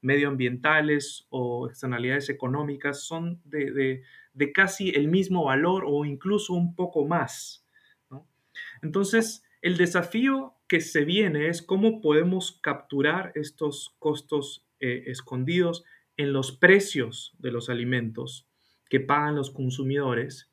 medioambientales 0.01 1.27
o 1.29 1.67
externalidades 1.69 2.29
económicas 2.29 3.03
son 3.03 3.43
de, 3.45 4.05
casi 4.55 4.91
el 4.91 5.09
mismo 5.09 5.47
valor 5.47 5.83
o 5.85 6.05
incluso 6.05 6.55
un 6.55 6.77
poco 6.77 7.05
más. 7.05 7.67
Entonces, 8.81 9.43
el 9.61 9.77
desafío 9.77 10.55
que 10.69 10.81
se 10.81 11.05
viene 11.05 11.49
es 11.49 11.63
cómo 11.63 12.01
podemos 12.01 12.61
capturar 12.63 13.33
estos 13.35 13.97
costos 13.99 14.65
eh, 14.79 15.03
escondidos 15.07 15.83
en 16.17 16.33
los 16.33 16.53
precios 16.53 17.35
de 17.41 17.51
los 17.51 17.69
alimentos 17.69 18.47
que 18.89 19.01
pagan 19.01 19.35
los 19.35 19.51
consumidores 19.51 20.49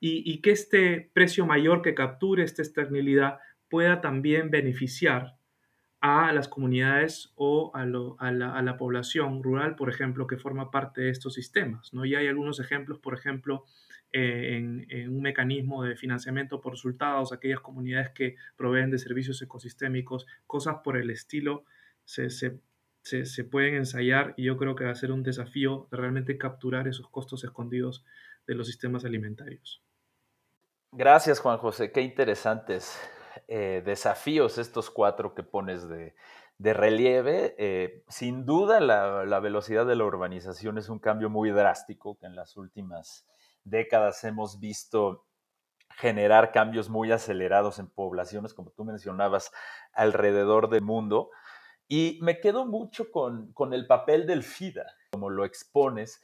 y, 0.00 0.40
que 0.40 0.50
este 0.50 1.12
precio 1.14 1.46
mayor 1.46 1.80
que 1.80 1.94
capture 1.94 2.42
esta 2.42 2.62
externalidad 2.62 3.38
pueda 3.68 4.00
también 4.00 4.50
beneficiar 4.50 5.36
a 6.06 6.34
las 6.34 6.48
comunidades 6.48 7.32
o 7.34 7.72
a, 7.74 7.86
la, 7.86 8.76
población 8.76 9.42
rural, 9.42 9.74
por 9.74 9.88
ejemplo, 9.88 10.26
que 10.26 10.36
forma 10.36 10.70
parte 10.70 11.00
de 11.00 11.08
estos 11.08 11.32
sistemas. 11.32 11.94
¿no? 11.94 12.04
Y 12.04 12.14
hay 12.14 12.26
algunos 12.26 12.60
ejemplos, 12.60 12.98
por 12.98 13.14
ejemplo, 13.14 13.64
eh, 14.12 14.58
en, 14.90 15.08
un 15.08 15.22
mecanismo 15.22 15.82
de 15.82 15.96
financiamiento 15.96 16.60
por 16.60 16.74
resultados, 16.74 17.32
aquellas 17.32 17.60
comunidades 17.60 18.10
que 18.10 18.36
proveen 18.54 18.90
de 18.90 18.98
servicios 18.98 19.40
ecosistémicos, 19.40 20.26
cosas 20.46 20.76
por 20.84 20.98
el 20.98 21.08
estilo, 21.08 21.64
se, 22.04 22.28
se 22.28 23.44
pueden 23.44 23.76
ensayar 23.76 24.34
y 24.36 24.44
yo 24.44 24.58
creo 24.58 24.76
que 24.76 24.84
va 24.84 24.90
a 24.90 24.96
ser 24.96 25.10
un 25.10 25.22
desafío 25.22 25.88
de 25.90 25.96
realmente 25.96 26.36
capturar 26.36 26.86
esos 26.86 27.08
costos 27.08 27.44
escondidos 27.44 28.04
de 28.46 28.54
los 28.54 28.66
sistemas 28.66 29.06
alimentarios. 29.06 29.82
Gracias, 30.92 31.40
Juan 31.40 31.56
José. 31.56 31.92
Qué 31.92 32.02
interesantes 32.02 33.00
eh, 33.48 33.82
desafíos 33.84 34.58
estos 34.58 34.90
cuatro 34.90 35.34
que 35.34 35.42
pones 35.42 35.88
de, 35.88 36.14
relieve. 36.58 37.54
Eh, 37.58 38.04
sin 38.08 38.44
duda 38.44 38.80
la, 38.80 39.40
velocidad 39.40 39.86
de 39.86 39.96
la 39.96 40.04
urbanización 40.04 40.78
es 40.78 40.88
un 40.88 40.98
cambio 40.98 41.30
muy 41.30 41.50
drástico 41.50 42.16
que 42.18 42.26
en 42.26 42.36
las 42.36 42.56
últimas 42.56 43.26
décadas 43.64 44.22
hemos 44.24 44.60
visto 44.60 45.26
generar 45.96 46.52
cambios 46.52 46.88
muy 46.88 47.12
acelerados 47.12 47.78
en 47.78 47.88
poblaciones, 47.88 48.54
como 48.54 48.70
tú 48.70 48.84
mencionabas, 48.84 49.52
alrededor 49.92 50.68
del 50.68 50.82
mundo. 50.82 51.30
Y 51.86 52.18
me 52.22 52.40
quedo 52.40 52.66
mucho 52.66 53.10
con, 53.10 53.52
con 53.52 53.74
el 53.74 53.86
papel 53.86 54.26
del 54.26 54.42
FIDA, 54.42 54.86
como 55.12 55.30
lo 55.30 55.44
expones, 55.44 56.22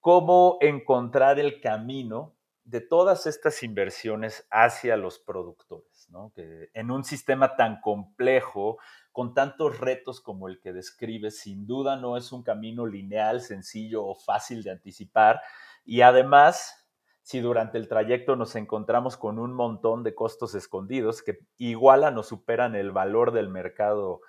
cómo 0.00 0.58
encontrar 0.60 1.38
el 1.38 1.60
camino 1.60 2.34
de 2.64 2.80
todas 2.80 3.26
estas 3.26 3.62
inversiones 3.62 4.46
hacia 4.50 4.96
los 4.96 5.18
productores, 5.18 6.08
¿no? 6.10 6.32
que 6.34 6.70
en 6.74 6.90
un 6.90 7.04
sistema 7.04 7.56
tan 7.56 7.80
complejo, 7.80 8.78
con 9.10 9.34
tantos 9.34 9.80
retos 9.80 10.20
como 10.20 10.48
el 10.48 10.60
que 10.60 10.72
describes, 10.72 11.38
sin 11.38 11.66
duda 11.66 11.96
no 11.96 12.16
es 12.16 12.32
un 12.32 12.42
camino 12.42 12.86
lineal, 12.86 13.40
sencillo 13.40 14.04
o 14.04 14.14
fácil 14.14 14.62
de 14.62 14.70
anticipar. 14.70 15.42
Y 15.84 16.02
además, 16.02 16.88
si 17.22 17.40
durante 17.40 17.78
el 17.78 17.88
trayecto 17.88 18.36
nos 18.36 18.54
encontramos 18.54 19.16
con 19.16 19.38
un 19.38 19.52
montón 19.52 20.02
de 20.02 20.14
costos 20.14 20.54
escondidos 20.54 21.22
que 21.22 21.40
igualan 21.58 22.16
o 22.16 22.22
superan 22.22 22.74
el 22.74 22.92
valor 22.92 23.32
del 23.32 23.48
mercado 23.48 24.20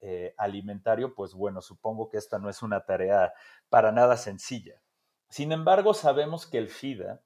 eh, 0.00 0.34
alimentario, 0.38 1.14
pues 1.14 1.34
bueno, 1.34 1.60
supongo 1.60 2.08
que 2.08 2.18
esta 2.18 2.38
no 2.38 2.48
es 2.48 2.62
una 2.62 2.86
tarea 2.86 3.32
para 3.68 3.92
nada 3.92 4.16
sencilla. 4.16 4.80
Sin 5.28 5.52
embargo, 5.52 5.92
sabemos 5.92 6.46
que 6.46 6.58
el 6.58 6.68
FIDA 6.68 7.20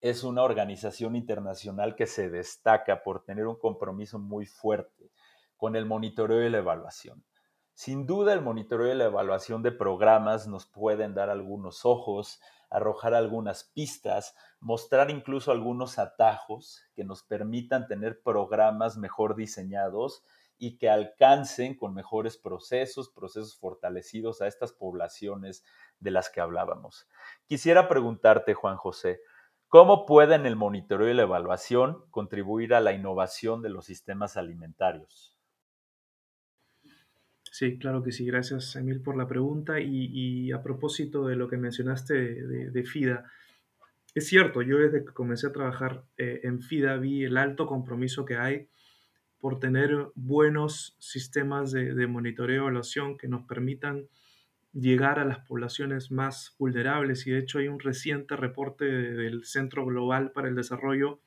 es 0.00 0.24
una 0.24 0.42
organización 0.42 1.16
internacional 1.16 1.96
que 1.96 2.06
se 2.06 2.30
destaca 2.30 3.02
por 3.02 3.24
tener 3.24 3.46
un 3.46 3.58
compromiso 3.58 4.18
muy 4.18 4.46
fuerte 4.46 5.10
con 5.56 5.76
el 5.76 5.86
monitoreo 5.86 6.46
y 6.46 6.50
la 6.50 6.58
evaluación. 6.58 7.24
Sin 7.74 8.06
duda, 8.06 8.32
el 8.32 8.40
monitoreo 8.40 8.92
y 8.92 8.96
la 8.96 9.04
evaluación 9.04 9.62
de 9.62 9.72
programas 9.72 10.46
nos 10.46 10.66
pueden 10.66 11.14
dar 11.14 11.28
algunos 11.28 11.84
ojos, 11.84 12.40
arrojar 12.70 13.14
algunas 13.14 13.64
pistas, 13.64 14.34
mostrar 14.60 15.10
incluso 15.10 15.52
algunos 15.52 15.98
atajos 15.98 16.82
que 16.94 17.04
nos 17.04 17.22
permitan 17.22 17.86
tener 17.86 18.22
programas 18.22 18.96
mejor 18.96 19.36
diseñados 19.36 20.24
y 20.58 20.78
que 20.78 20.88
alcancen 20.88 21.76
con 21.76 21.92
mejores 21.92 22.38
procesos, 22.38 23.10
procesos 23.10 23.58
fortalecidos 23.58 24.40
a 24.40 24.46
estas 24.46 24.72
poblaciones 24.72 25.64
de 26.00 26.10
las 26.10 26.30
que 26.30 26.40
hablábamos. 26.40 27.06
Quisiera 27.46 27.88
preguntarte, 27.88 28.54
Juan 28.54 28.76
José, 28.76 29.20
¿cómo 29.68 30.06
pueden 30.06 30.46
el 30.46 30.56
monitoreo 30.56 31.08
y 31.08 31.14
la 31.14 31.22
evaluación 31.22 32.04
contribuir 32.10 32.74
a 32.74 32.80
la 32.80 32.92
innovación 32.92 33.62
de 33.62 33.70
los 33.70 33.86
sistemas 33.86 34.36
alimentarios? 34.36 35.36
Sí, 37.58 37.78
claro 37.78 38.02
que 38.02 38.12
sí. 38.12 38.26
Gracias, 38.26 38.76
Emil, 38.76 39.00
por 39.00 39.16
la 39.16 39.26
pregunta. 39.26 39.80
Y, 39.80 40.52
a 40.52 40.62
propósito 40.62 41.26
de 41.26 41.36
lo 41.36 41.48
que 41.48 41.56
mencionaste 41.56 42.14
de, 42.14 42.84
FIDA, 42.84 43.30
es 44.14 44.26
cierto, 44.26 44.60
yo 44.60 44.76
desde 44.76 45.06
que 45.06 45.14
comencé 45.14 45.46
a 45.46 45.52
trabajar 45.52 46.04
eh, 46.18 46.40
en 46.42 46.60
FIDA 46.60 46.98
vi 46.98 47.24
el 47.24 47.38
alto 47.38 47.66
compromiso 47.66 48.26
que 48.26 48.36
hay 48.36 48.68
por 49.38 49.58
tener 49.58 50.08
buenos 50.14 50.96
sistemas 50.98 51.72
de, 51.72 52.06
monitoreo 52.06 52.56
y 52.56 52.58
evaluación 52.58 53.16
que 53.16 53.28
nos 53.28 53.46
permitan 53.46 54.06
llegar 54.78 55.18
a 55.18 55.24
las 55.24 55.38
poblaciones 55.40 56.10
más 56.10 56.54
vulnerables. 56.58 57.26
Y 57.26 57.30
de 57.30 57.38
hecho 57.38 57.58
hay 57.58 57.68
un 57.68 57.80
reciente 57.80 58.36
reporte 58.36 58.84
del 58.84 59.44
Centro 59.44 59.86
Global 59.86 60.32
para 60.32 60.48
el 60.48 60.54
Desarrollo 60.54 61.20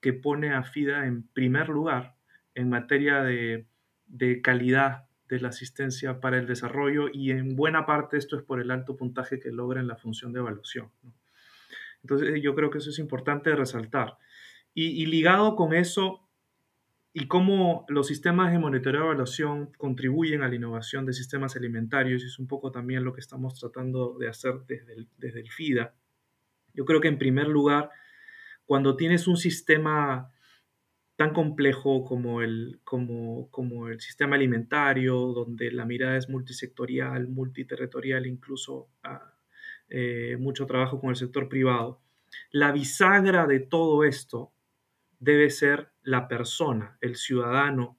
que 0.00 0.12
pone 0.12 0.52
a 0.52 0.62
FIDA 0.62 1.06
en 1.06 1.28
primer 1.28 1.68
lugar 1.68 2.16
en 2.54 2.68
materia 2.68 3.22
de, 3.22 3.66
de 4.06 4.40
calidad 4.42 5.06
de 5.28 5.40
la 5.40 5.48
asistencia 5.48 6.20
para 6.20 6.38
el 6.38 6.46
desarrollo 6.46 7.08
y 7.12 7.30
en 7.30 7.54
buena 7.54 7.86
parte 7.86 8.16
esto 8.16 8.36
es 8.36 8.42
por 8.42 8.60
el 8.60 8.70
alto 8.70 8.96
puntaje 8.96 9.38
que 9.38 9.52
logra 9.52 9.80
en 9.80 9.86
la 9.86 9.96
función 9.96 10.32
de 10.32 10.40
evaluación. 10.40 10.90
Entonces 12.02 12.42
yo 12.42 12.54
creo 12.54 12.70
que 12.70 12.78
eso 12.78 12.90
es 12.90 12.98
importante 12.98 13.54
resaltar. 13.54 14.16
Y, 14.72 15.06
ligado 15.06 15.56
con 15.56 15.74
eso 15.74 16.28
y 17.12 17.26
cómo 17.26 17.84
los 17.88 18.06
sistemas 18.06 18.52
de 18.52 18.58
monitoreo 18.58 19.02
y 19.02 19.04
evaluación 19.06 19.72
contribuyen 19.76 20.42
a 20.42 20.48
la 20.48 20.54
innovación 20.54 21.06
de 21.06 21.12
sistemas 21.12 21.56
alimentarios, 21.56 22.22
y 22.22 22.26
es 22.26 22.38
un 22.38 22.46
poco 22.46 22.70
también 22.70 23.04
lo 23.04 23.12
que 23.12 23.20
estamos 23.20 23.58
tratando 23.58 24.16
de 24.18 24.28
hacer 24.28 24.60
desde 24.66 25.06
desde 25.18 25.40
el 25.40 25.50
FIDA. 25.50 25.94
Yo 26.72 26.84
creo 26.84 27.00
que 27.00 27.08
en 27.08 27.18
primer 27.18 27.48
lugar, 27.48 27.90
cuando 28.64 28.96
tienes 28.96 29.26
un 29.26 29.36
sistema 29.36 30.30
tan 31.20 31.34
complejo 31.34 32.02
como 32.02 32.40
el, 32.40 32.80
como, 32.82 33.50
como 33.50 33.88
el 33.88 34.00
sistema 34.00 34.36
alimentario, 34.36 35.16
donde 35.34 35.70
la 35.70 35.84
mirada 35.84 36.16
es 36.16 36.30
multisectorial, 36.30 37.28
multiterritorial, 37.28 38.26
incluso 38.26 38.88
ah, 39.02 39.34
eh, 39.90 40.38
mucho 40.40 40.64
trabajo 40.64 40.98
con 40.98 41.10
el 41.10 41.16
sector 41.16 41.46
privado. 41.50 42.00
La 42.52 42.72
bisagra 42.72 43.46
de 43.46 43.60
todo 43.60 44.04
esto 44.04 44.54
debe 45.20 45.50
ser 45.50 45.92
la 46.02 46.26
persona, 46.26 46.98
el 47.00 47.14
ciudadano, 47.14 47.98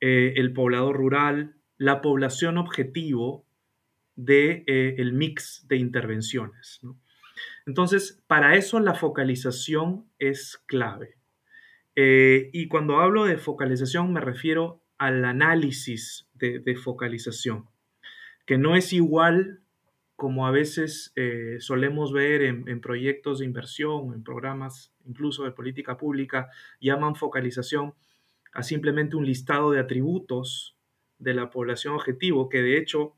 eh, 0.00 0.34
el 0.36 0.52
poblador 0.52 0.96
rural, 0.96 1.56
la 1.76 2.00
población 2.00 2.58
objetivo 2.58 3.46
del 4.16 4.64
de, 4.64 4.64
eh, 4.66 4.94
el 4.98 5.12
mix 5.12 5.66
de 5.68 5.76
intervenciones. 5.76 6.80
Entonces, 7.66 8.22
para 8.26 8.56
eso 8.56 8.80
la 8.80 8.94
focalización 8.94 10.10
es 10.18 10.62
clave. 10.66 11.16
Eh, 11.96 12.50
y 12.52 12.68
cuando 12.68 13.00
hablo 13.00 13.24
de 13.24 13.36
focalización 13.36 14.12
me 14.12 14.20
refiero 14.20 14.82
al 14.98 15.24
análisis 15.24 16.28
de, 16.34 16.76
focalización, 16.76 17.68
que 18.46 18.58
no 18.58 18.76
es 18.76 18.92
igual 18.92 19.60
como 20.20 20.46
a 20.46 20.50
veces 20.50 21.14
eh, 21.16 21.56
solemos 21.60 22.12
ver 22.12 22.42
en, 22.42 22.80
proyectos 22.82 23.38
de 23.38 23.46
inversión, 23.46 24.12
en 24.12 24.22
programas 24.22 24.92
incluso 25.06 25.44
de 25.44 25.50
política 25.50 25.96
pública, 25.96 26.50
llaman 26.78 27.16
focalización 27.16 27.94
a 28.52 28.62
simplemente 28.62 29.16
un 29.16 29.24
listado 29.24 29.70
de 29.70 29.80
atributos 29.80 30.76
de 31.18 31.32
la 31.32 31.48
población 31.48 31.94
objetivo, 31.94 32.50
que 32.50 32.60
de 32.60 32.76
hecho 32.76 33.14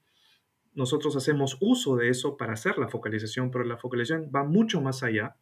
nosotros 0.75 1.17
hacemos 1.17 1.59
uso 1.61 1.97
de 1.97 2.09
eso 2.09 2.37
para 2.37 2.53
hacer 2.53 2.79
la 2.79 2.87
focalización, 2.87 3.51
pero 3.51 3.65
la 3.65 3.79
focalización 3.79 4.31
va 4.33 4.45
mucho 4.45 4.81
más 4.81 5.03
allá 5.03 5.35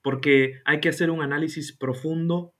porque 0.00 0.60
hay 0.64 0.78
que 0.78 0.90
hacer 0.90 1.10
un 1.10 1.22
análisis 1.22 1.72
profundo, 1.72 2.54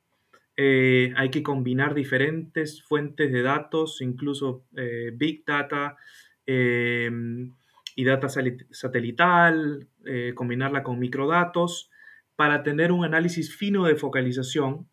eh, 0.56 1.12
hay 1.16 1.30
que 1.30 1.44
combinar 1.44 1.94
diferentes 1.94 2.82
fuentes 2.82 3.30
de 3.30 3.42
datos, 3.42 4.00
incluso 4.00 4.64
eh, 4.76 5.12
Big 5.14 5.44
Data 5.44 5.97
y 7.95 8.05
data 8.05 8.28
satelital, 8.28 9.89
eh, 10.05 10.33
combinarla 10.35 10.83
con 10.83 10.99
microdatos, 10.99 11.91
para 12.37 12.63
tener 12.63 12.93
un 12.93 13.05
análisis 13.05 13.55
fino 13.55 13.85
de 13.85 13.97
focalización 13.97 14.89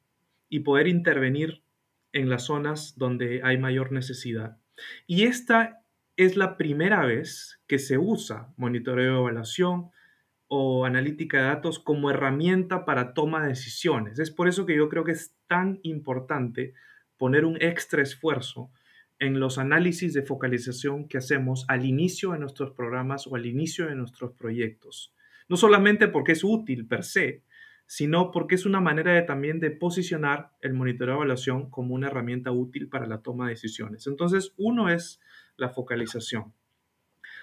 y 0.50 0.60
poder 0.60 0.88
intervenir 0.88 1.64
en 2.12 2.30
las 2.30 2.46
zonas 2.46 2.98
donde 2.98 3.42
hay 3.44 3.58
mayor 3.58 3.92
necesidad. 3.92 4.58
Y 5.08 5.24
esta 5.24 5.84
es 6.18 6.36
la 6.36 6.58
primera 6.58 7.06
vez 7.06 7.62
que 7.68 7.80
se 7.80 7.98
usa 7.98 8.54
monitoreo 8.58 9.14
de 9.14 9.20
evaluación, 9.20 9.92
o 10.50 10.84
analítica 10.84 11.38
de 11.38 11.44
datos 11.44 11.78
como 11.80 12.10
herramienta 12.10 12.84
para 12.84 13.14
toma 13.14 13.44
de 13.44 13.50
decisiones. 13.50 14.18
Es 14.18 14.32
por 14.32 14.48
eso 14.48 14.66
que 14.66 14.76
yo 14.76 14.90
creo 14.90 15.04
que 15.04 15.12
es 15.12 15.36
tan 15.48 15.80
importante 15.84 16.74
poner 17.18 17.46
un 17.46 17.56
extra 17.62 18.02
esfuerzo 18.02 18.72
en 19.20 19.40
los 19.40 19.58
análisis 19.58 20.14
de 20.14 20.24
focalización 20.24 21.08
que 21.08 21.18
hacemos 21.18 21.66
al 21.68 21.86
inicio 21.86 22.32
de 22.32 22.40
nuestros 22.40 22.72
programas 22.72 23.28
o 23.28 23.36
al 23.36 23.46
inicio 23.46 23.88
de 23.88 23.96
nuestros 23.96 24.32
proyectos. 24.34 25.14
No 25.50 25.58
solamente 25.58 26.08
porque 26.08 26.32
es 26.32 26.44
útil 26.44 26.88
per 26.88 27.04
se, 27.04 27.44
sino 27.86 28.32
porque 28.32 28.56
es 28.56 28.66
una 28.66 28.80
manera 28.80 29.26
también 29.26 29.60
de 29.60 29.72
posicionar 29.72 30.52
el 30.62 30.74
monitoreo 30.74 31.16
de 31.16 31.18
evaluación 31.18 31.70
como 31.70 31.96
una 31.96 32.08
herramienta 32.08 32.52
útil 32.52 32.88
para 32.88 33.08
la 33.08 33.22
toma 33.22 33.46
de 33.46 33.54
decisiones. 33.54 34.06
Entonces, 34.06 34.54
uno 34.58 34.90
es 34.90 35.20
la 35.58 35.70
focalización. 35.70 36.54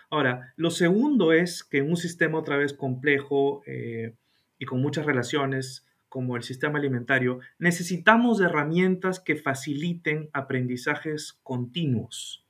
Ahora, 0.09 0.55
lo 0.57 0.71
segundo 0.71 1.33
es 1.33 1.65
que 1.65 1.79
en 1.79 1.91
un 1.91 1.97
sistema 1.97 2.39
otra 2.39 2.57
vez 2.57 2.73
complejo 2.73 3.63
eh, 3.67 4.15
y 4.57 4.67
con 4.67 4.81
muchas 4.81 5.05
relaciones, 5.05 5.85
como 6.09 6.37
el 6.37 6.43
sistema 6.43 6.79
alimentario, 6.79 7.41
necesitamos 7.59 8.41
herramientas 8.41 9.21
que 9.21 9.37
faciliten 9.37 10.31
aprendizajes 10.33 11.39
continuos, 11.43 12.47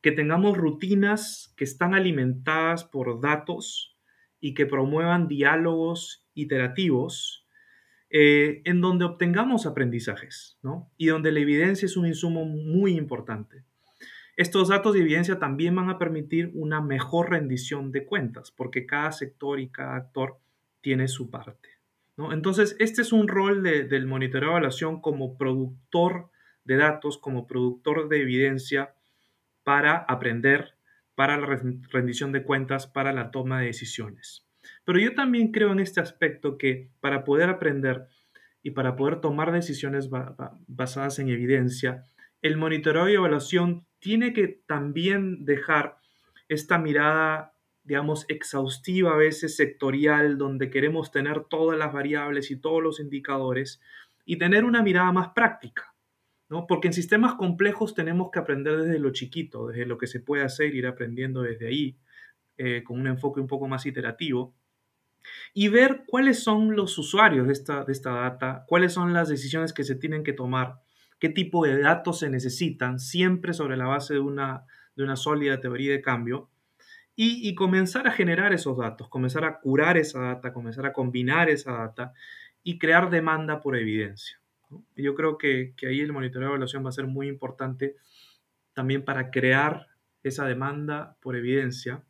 que 0.00 0.12
tengamos 0.12 0.56
rutinas 0.56 1.52
que 1.56 1.64
están 1.64 1.94
alimentadas 1.94 2.84
por 2.84 3.20
datos 3.20 3.96
y 4.40 4.54
que 4.54 4.66
promuevan 4.66 5.28
diálogos 5.28 6.24
iterativos 6.34 7.46
eh, 8.10 8.62
en 8.64 8.80
donde 8.80 9.04
obtengamos 9.04 9.66
aprendizajes, 9.66 10.58
¿no? 10.62 10.90
Y 10.96 11.08
donde 11.08 11.30
la 11.30 11.40
evidencia 11.40 11.84
es 11.84 11.96
un 11.96 12.06
insumo 12.06 12.46
muy 12.46 12.96
importante. 12.96 13.64
Estos 14.36 14.68
datos 14.68 14.94
de 14.94 15.00
evidencia 15.00 15.38
también 15.38 15.74
van 15.74 15.90
a 15.90 15.98
permitir 15.98 16.50
una 16.54 16.80
mejor 16.80 17.30
rendición 17.30 17.90
de 17.90 18.06
cuentas, 18.06 18.50
porque 18.50 18.86
cada 18.86 19.12
sector 19.12 19.60
y 19.60 19.68
cada 19.68 19.96
actor 19.96 20.38
tiene 20.80 21.08
su 21.08 21.28
parte. 21.28 21.77
Entonces, 22.32 22.74
este 22.78 23.02
es 23.02 23.12
un 23.12 23.28
rol 23.28 23.62
del 23.62 24.06
monitoreo 24.06 24.50
de 24.50 24.52
evaluación 24.56 25.00
como 25.00 25.38
productor 25.38 26.30
de 26.64 26.76
datos, 26.76 27.16
como 27.16 27.46
productor 27.46 28.08
de 28.08 28.20
evidencia 28.20 28.94
para 29.62 29.96
aprender, 29.96 30.74
para 31.14 31.36
la 31.36 31.46
rendición 31.90 32.32
de 32.32 32.42
cuentas, 32.42 32.86
para 32.86 33.12
la 33.12 33.30
toma 33.30 33.60
de 33.60 33.66
decisiones. 33.66 34.46
Pero 34.84 34.98
yo 34.98 35.14
también 35.14 35.52
creo 35.52 35.72
en 35.72 35.80
este 35.80 36.00
aspecto 36.00 36.58
que 36.58 36.90
para 37.00 37.24
poder 37.24 37.48
aprender 37.50 38.08
y 38.62 38.72
para 38.72 38.96
poder 38.96 39.20
tomar 39.20 39.52
decisiones 39.52 40.10
basadas 40.66 41.18
en 41.18 41.28
evidencia, 41.28 42.04
el 42.42 42.56
monitoreo 42.56 43.08
y 43.08 43.14
evaluación 43.14 43.86
tiene 44.00 44.32
que 44.32 44.60
también 44.66 45.44
dejar 45.44 45.98
esta 46.48 46.78
mirada, 46.78 47.52
digamos, 47.88 48.26
exhaustiva, 48.28 49.14
a 49.14 49.16
veces 49.16 49.56
sectorial, 49.56 50.36
donde 50.36 50.68
queremos 50.68 51.10
tener 51.10 51.44
todas 51.44 51.78
las 51.78 51.90
variables 51.90 52.50
y 52.50 52.60
todos 52.60 52.82
los 52.82 53.00
indicadores, 53.00 53.80
y 54.26 54.36
tener 54.36 54.64
una 54.64 54.82
mirada 54.82 55.10
más 55.10 55.30
práctica, 55.30 55.94
¿no? 56.50 56.66
Porque 56.66 56.88
en 56.88 56.92
sistemas 56.92 57.34
complejos 57.36 57.94
tenemos 57.94 58.30
que 58.30 58.40
aprender 58.40 58.76
desde 58.76 58.98
lo 58.98 59.10
chiquito, 59.10 59.68
desde 59.68 59.86
lo 59.86 59.96
que 59.96 60.06
se 60.06 60.20
puede 60.20 60.44
hacer, 60.44 60.74
ir 60.74 60.86
aprendiendo 60.86 61.40
desde 61.40 61.66
ahí, 61.66 61.96
eh, 62.58 62.84
con 62.84 63.00
un 63.00 63.06
enfoque 63.06 63.40
un 63.40 63.46
poco 63.46 63.66
más 63.68 63.86
iterativo, 63.86 64.54
y 65.54 65.68
ver 65.68 66.04
cuáles 66.06 66.42
son 66.42 66.76
los 66.76 66.98
usuarios 66.98 67.46
de 67.46 67.54
esta, 67.54 67.84
de 67.84 67.92
esta 67.92 68.12
data, 68.12 68.64
cuáles 68.68 68.92
son 68.92 69.14
las 69.14 69.30
decisiones 69.30 69.72
que 69.72 69.84
se 69.84 69.94
tienen 69.94 70.24
que 70.24 70.34
tomar 70.34 70.82
qué 71.18 71.30
tipo 71.30 71.64
de 71.64 71.80
datos 71.80 72.18
se 72.18 72.28
necesitan, 72.28 73.00
siempre 73.00 73.54
sobre 73.54 73.78
la 73.78 73.86
base 73.86 74.12
de 74.12 74.20
una, 74.20 74.66
de 74.94 75.04
una 75.04 75.16
sólida 75.16 75.58
teoría 75.58 75.92
de 75.92 76.02
cambio, 76.02 76.50
y, 77.20 77.52
comenzar 77.56 78.06
a 78.06 78.12
generar 78.12 78.52
esos 78.52 78.78
datos, 78.78 79.08
comenzar 79.08 79.44
a 79.44 79.58
curar 79.58 79.96
esa 79.96 80.20
data, 80.20 80.52
comenzar 80.52 80.86
a 80.86 80.92
combinar 80.92 81.50
esa 81.50 81.72
data 81.72 82.12
y 82.62 82.78
crear 82.78 83.10
demanda 83.10 83.60
por 83.60 83.76
evidencia. 83.76 84.40
Yo 84.94 85.16
creo 85.16 85.36
que, 85.36 85.74
que 85.76 85.88
ahí 85.88 85.98
el 85.98 86.12
monitoreo 86.12 86.46
de 86.46 86.52
evaluación 86.52 86.84
va 86.84 86.90
a 86.90 86.92
ser 86.92 87.08
muy 87.08 87.26
importante 87.26 87.96
también 88.72 89.04
para 89.04 89.32
crear 89.32 89.88
esa 90.22 90.46
demanda 90.46 91.16
por 91.20 91.34
evidencia 91.34 92.04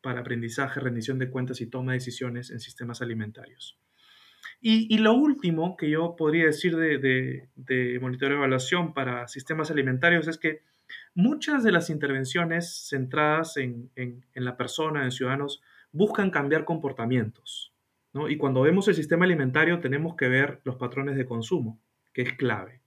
para 0.00 0.20
aprendizaje, 0.20 0.80
rendición 0.80 1.18
de 1.18 1.28
cuentas 1.28 1.60
y 1.60 1.66
toma 1.66 1.92
de 1.92 1.98
decisiones 1.98 2.50
en 2.50 2.60
sistemas 2.60 3.02
alimentarios. 3.02 3.78
Y, 4.62 4.96
lo 4.96 5.12
último 5.12 5.76
que 5.76 5.90
yo 5.90 6.16
podría 6.16 6.46
decir 6.46 6.74
de, 6.74 7.48
de, 7.54 7.98
monitoreo 8.00 8.36
de 8.36 8.44
evaluación 8.44 8.94
para 8.94 9.28
sistemas 9.28 9.70
alimentarios 9.70 10.26
es 10.26 10.38
que 10.38 10.62
muchas 11.14 11.62
de 11.62 11.72
las 11.72 11.90
intervenciones 11.90 12.86
centradas 12.88 13.56
en, 13.56 13.90
en, 13.96 14.24
la 14.34 14.56
persona, 14.56 15.04
en 15.04 15.12
ciudadanos, 15.12 15.62
buscan 15.92 16.30
cambiar 16.30 16.64
comportamientos. 16.64 17.72
¿no? 18.12 18.28
Y 18.28 18.36
cuando 18.36 18.62
vemos 18.62 18.88
el 18.88 18.94
sistema 18.94 19.24
alimentario 19.24 19.80
tenemos 19.80 20.16
que 20.16 20.28
ver 20.28 20.60
los 20.64 20.76
patrones 20.76 21.16
de 21.16 21.26
consumo, 21.26 21.80
que 22.12 22.22
es 22.22 22.32
clave. 22.34 22.80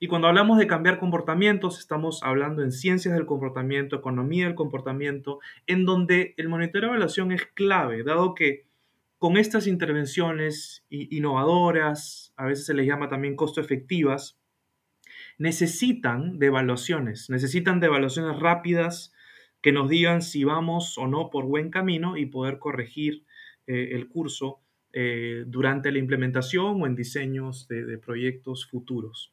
Y 0.00 0.06
cuando 0.06 0.28
hablamos 0.28 0.58
de 0.58 0.68
cambiar 0.68 1.00
comportamientos, 1.00 1.80
estamos 1.80 2.22
hablando 2.22 2.62
en 2.62 2.70
ciencias 2.70 3.14
del 3.14 3.26
comportamiento, 3.26 3.96
economía 3.96 4.44
del 4.44 4.54
comportamiento, 4.54 5.40
en 5.66 5.84
donde 5.84 6.34
el 6.36 6.48
monitoreo 6.48 6.90
de 6.90 6.96
evaluación 6.96 7.32
es 7.32 7.46
clave, 7.46 8.04
dado 8.04 8.34
que 8.34 8.68
con 9.18 9.36
estas 9.36 9.66
intervenciones 9.66 10.84
innovadoras, 10.88 12.32
a 12.36 12.46
veces 12.46 12.66
se 12.66 12.74
les 12.74 12.86
llama 12.86 13.08
también 13.08 13.34
costo 13.34 13.60
efectivas, 13.60 14.37
necesitan 15.38 16.38
de 16.38 16.46
evaluaciones, 16.46 17.30
necesitan 17.30 17.80
de 17.80 17.86
evaluaciones 17.86 18.38
rápidas 18.38 19.12
que 19.62 19.72
nos 19.72 19.88
digan 19.88 20.22
si 20.22 20.44
vamos 20.44 20.98
o 20.98 21.06
no 21.06 21.30
por 21.30 21.46
buen 21.46 21.70
camino 21.70 22.16
y 22.16 22.26
poder 22.26 22.58
corregir 22.58 23.24
eh, 23.66 23.90
el 23.92 24.08
curso 24.08 24.60
eh, 24.92 25.44
durante 25.46 25.92
la 25.92 25.98
implementación 25.98 26.82
o 26.82 26.86
en 26.86 26.94
diseños 26.94 27.68
de, 27.68 27.98
proyectos 27.98 28.66
futuros. 28.66 29.32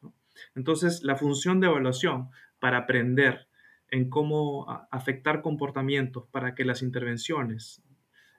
Entonces, 0.56 1.04
la 1.04 1.16
función 1.16 1.60
de 1.60 1.68
evaluación 1.68 2.30
para 2.60 2.80
aprender 2.80 3.48
en 3.90 4.10
cómo 4.10 4.66
afectar 4.92 5.42
comportamientos 5.42 6.28
para 6.28 6.56
que 6.56 6.66
las 6.66 6.82
intervenciones 6.82 7.82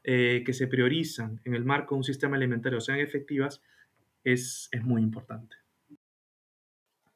eh, 0.05 0.43
que 0.45 0.53
se 0.53 0.67
priorizan 0.67 1.41
en 1.45 1.55
el 1.55 1.65
marco 1.65 1.95
de 1.95 1.99
un 1.99 2.05
sistema 2.05 2.37
alimentario 2.37 2.81
sean 2.81 2.99
efectivas 2.99 3.63
es, 4.25 4.69
es 4.73 4.85
muy 4.85 5.03
importante. 5.03 5.57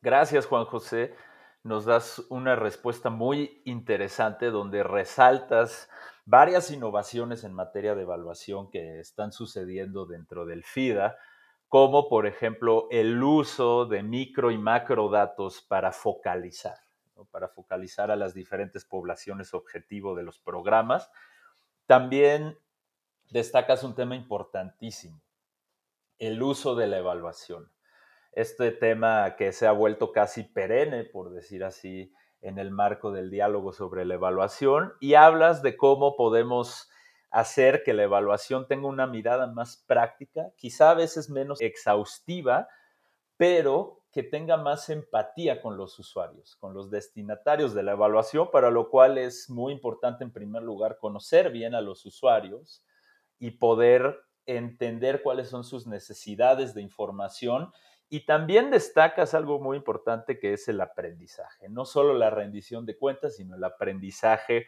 Gracias, 0.02 0.46
Juan 0.46 0.64
José. 0.64 1.14
Nos 1.62 1.84
das 1.84 2.20
una 2.30 2.56
respuesta 2.56 3.10
muy 3.10 3.60
interesante 3.66 4.46
donde 4.46 4.82
resaltas 4.82 5.90
varias 6.24 6.70
innovaciones 6.70 7.44
en 7.44 7.52
materia 7.52 7.94
de 7.94 8.02
evaluación 8.02 8.70
que 8.70 8.98
están 8.98 9.30
sucediendo 9.30 10.06
dentro 10.06 10.46
del 10.46 10.64
FIDA, 10.64 11.18
como 11.68 12.08
por 12.08 12.26
ejemplo 12.26 12.88
el 12.90 13.22
uso 13.22 13.84
de 13.84 14.02
micro 14.02 14.50
y 14.50 14.56
macro 14.56 15.10
datos 15.10 15.60
para 15.60 15.92
focalizar, 15.92 16.78
para 17.30 17.48
focalizar 17.48 18.10
a 18.10 18.16
las 18.16 18.32
diferentes 18.32 18.86
poblaciones 18.86 19.52
objetivo 19.52 20.14
de 20.14 20.22
los 20.22 20.38
programas. 20.38 21.10
También 21.84 22.58
destacas 23.28 23.84
un 23.84 23.94
tema 23.94 24.16
importantísimo, 24.16 25.20
el 26.18 26.42
uso 26.42 26.74
de 26.74 26.86
la 26.86 26.96
evaluación. 26.96 27.70
Este 28.32 28.70
tema 28.70 29.36
que 29.36 29.52
se 29.52 29.66
ha 29.66 29.72
vuelto 29.72 30.12
casi 30.12 30.44
perenne, 30.44 31.04
por 31.04 31.30
decir 31.30 31.64
así, 31.64 32.12
en 32.40 32.58
el 32.58 32.70
marco 32.70 33.12
del 33.12 33.30
diálogo 33.30 33.72
sobre 33.72 34.04
la 34.04 34.14
evaluación 34.14 34.94
y 35.00 35.14
hablas 35.14 35.62
de 35.62 35.76
cómo 35.76 36.16
podemos 36.16 36.88
hacer 37.30 37.82
que 37.82 37.92
la 37.92 38.04
evaluación 38.04 38.66
tenga 38.66 38.88
una 38.88 39.06
mirada 39.06 39.46
más 39.46 39.84
práctica, 39.86 40.50
quizá 40.56 40.90
a 40.90 40.94
veces 40.94 41.28
menos 41.28 41.60
exhaustiva, 41.60 42.68
pero 43.36 44.02
que 44.10 44.22
tenga 44.22 44.56
más 44.56 44.88
empatía 44.90 45.62
con 45.62 45.76
los 45.76 45.98
usuarios, 45.98 46.56
con 46.56 46.74
los 46.74 46.90
destinatarios 46.90 47.74
de 47.74 47.82
la 47.84 47.92
evaluación, 47.92 48.50
para 48.50 48.70
lo 48.70 48.90
cual 48.90 49.18
es 49.18 49.48
muy 49.48 49.72
importante 49.72 50.24
en 50.24 50.32
primer 50.32 50.62
lugar 50.62 50.98
conocer 50.98 51.50
bien 51.50 51.74
a 51.74 51.80
los 51.80 52.04
usuarios, 52.06 52.84
y 53.40 53.52
poder 53.52 54.20
entender 54.46 55.22
cuáles 55.22 55.48
son 55.48 55.64
sus 55.64 55.86
necesidades 55.86 56.74
de 56.74 56.82
información. 56.82 57.72
Y 58.12 58.26
también 58.26 58.72
destacas 58.72 59.34
algo 59.34 59.60
muy 59.60 59.76
importante 59.76 60.40
que 60.40 60.52
es 60.52 60.66
el 60.68 60.80
aprendizaje, 60.80 61.68
no 61.68 61.84
solo 61.84 62.12
la 62.12 62.28
rendición 62.28 62.84
de 62.84 62.98
cuentas, 62.98 63.36
sino 63.36 63.54
el 63.54 63.62
aprendizaje 63.62 64.66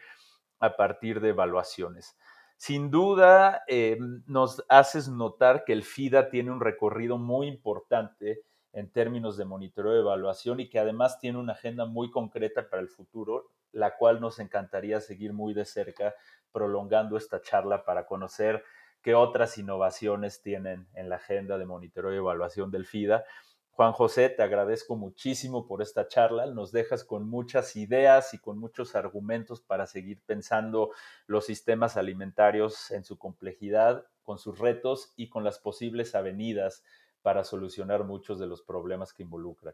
a 0.59 0.77
partir 0.77 1.19
de 1.19 1.29
evaluaciones. 1.29 2.17
Sin 2.55 2.89
duda, 2.89 3.63
eh, 3.67 3.97
nos 4.25 4.63
haces 4.69 5.09
notar 5.09 5.65
que 5.65 5.73
el 5.73 5.83
FIDA 5.83 6.29
tiene 6.29 6.51
un 6.51 6.61
recorrido 6.61 7.17
muy 7.17 7.47
importante 7.47 8.43
en 8.71 8.89
términos 8.89 9.35
de 9.35 9.43
monitoreo 9.43 9.91
de 9.91 9.99
evaluación 9.99 10.61
y 10.61 10.69
que 10.69 10.79
además 10.79 11.19
tiene 11.19 11.37
una 11.37 11.51
agenda 11.51 11.85
muy 11.85 12.09
concreta 12.09 12.69
para 12.69 12.81
el 12.81 12.87
futuro, 12.87 13.49
la 13.73 13.97
cual 13.97 14.21
nos 14.21 14.39
encantaría 14.39 15.01
seguir 15.01 15.33
muy 15.33 15.53
de 15.53 15.65
cerca 15.65 16.15
prolongando 16.53 17.17
esta 17.17 17.41
charla 17.41 17.83
para 17.83 18.05
conocer 18.05 18.63
qué 19.03 19.13
otras 19.13 19.57
innovaciones 19.57 20.41
tienen 20.41 20.87
en 20.95 21.09
la 21.09 21.17
agenda 21.17 21.57
de 21.57 21.65
monitoreo 21.65 22.13
y 22.13 22.17
evaluación 22.17 22.71
del 22.71 22.85
FIDA. 22.85 23.25
Juan 23.71 23.91
José, 23.91 24.29
te 24.29 24.43
agradezco 24.43 24.95
muchísimo 24.95 25.67
por 25.67 25.81
esta 25.81 26.07
charla. 26.07 26.45
Nos 26.45 26.71
dejas 26.71 27.03
con 27.03 27.27
muchas 27.27 27.75
ideas 27.75 28.33
y 28.33 28.39
con 28.39 28.59
muchos 28.59 28.95
argumentos 28.95 29.61
para 29.61 29.87
seguir 29.87 30.21
pensando 30.25 30.91
los 31.27 31.45
sistemas 31.45 31.97
alimentarios 31.97 32.91
en 32.91 33.03
su 33.03 33.17
complejidad, 33.17 34.05
con 34.21 34.37
sus 34.37 34.59
retos 34.59 35.13
y 35.17 35.29
con 35.29 35.43
las 35.43 35.59
posibles 35.59 36.15
avenidas 36.15 36.83
para 37.21 37.43
solucionar 37.43 38.03
muchos 38.03 38.39
de 38.39 38.47
los 38.47 38.61
problemas 38.61 39.11
que 39.11 39.23
involucran. 39.23 39.73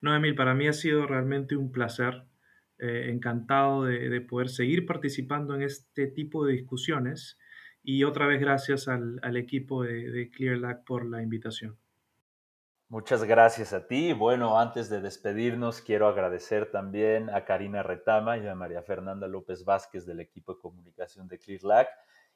No, 0.00 0.14
Emil, 0.14 0.36
para 0.36 0.54
mí 0.54 0.68
ha 0.68 0.72
sido 0.72 1.06
realmente 1.06 1.56
un 1.56 1.72
placer 1.72 2.24
eh, 2.78 3.10
encantado 3.10 3.84
de, 3.84 4.20
poder 4.20 4.48
seguir 4.48 4.86
participando 4.86 5.56
en 5.56 5.62
este 5.62 6.06
tipo 6.06 6.46
de 6.46 6.52
discusiones 6.52 7.36
y 7.90 8.04
otra 8.04 8.26
vez 8.26 8.38
gracias 8.38 8.86
al, 8.86 9.36
equipo 9.38 9.82
de, 9.82 10.10
de 10.10 10.30
ClearLac 10.30 10.84
por 10.84 11.06
la 11.06 11.22
invitación. 11.22 11.78
Muchas 12.90 13.24
gracias 13.24 13.72
a 13.72 13.86
ti. 13.86 14.12
Bueno, 14.12 14.60
antes 14.60 14.90
de 14.90 15.00
despedirnos, 15.00 15.80
quiero 15.80 16.06
agradecer 16.06 16.70
también 16.70 17.30
a 17.30 17.46
Karina 17.46 17.82
Retama 17.82 18.36
y 18.36 18.46
a 18.46 18.54
María 18.54 18.82
Fernanda 18.82 19.26
López 19.26 19.64
Vázquez 19.64 20.04
del 20.04 20.20
equipo 20.20 20.52
de 20.52 20.60
comunicación 20.60 21.28
de 21.28 21.38
ClearLac 21.38 21.88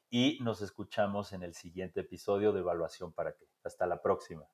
y 0.09 0.39
nos 0.41 0.63
escuchamos 0.63 1.33
en 1.33 1.43
el 1.43 1.53
siguiente 1.53 1.99
episodio 1.99 2.51
de 2.51 2.61
Evaluación 2.61 3.13
para 3.13 3.33
qué. 3.33 3.45
Hasta 3.63 3.85
la 3.85 4.01
próxima. 4.01 4.47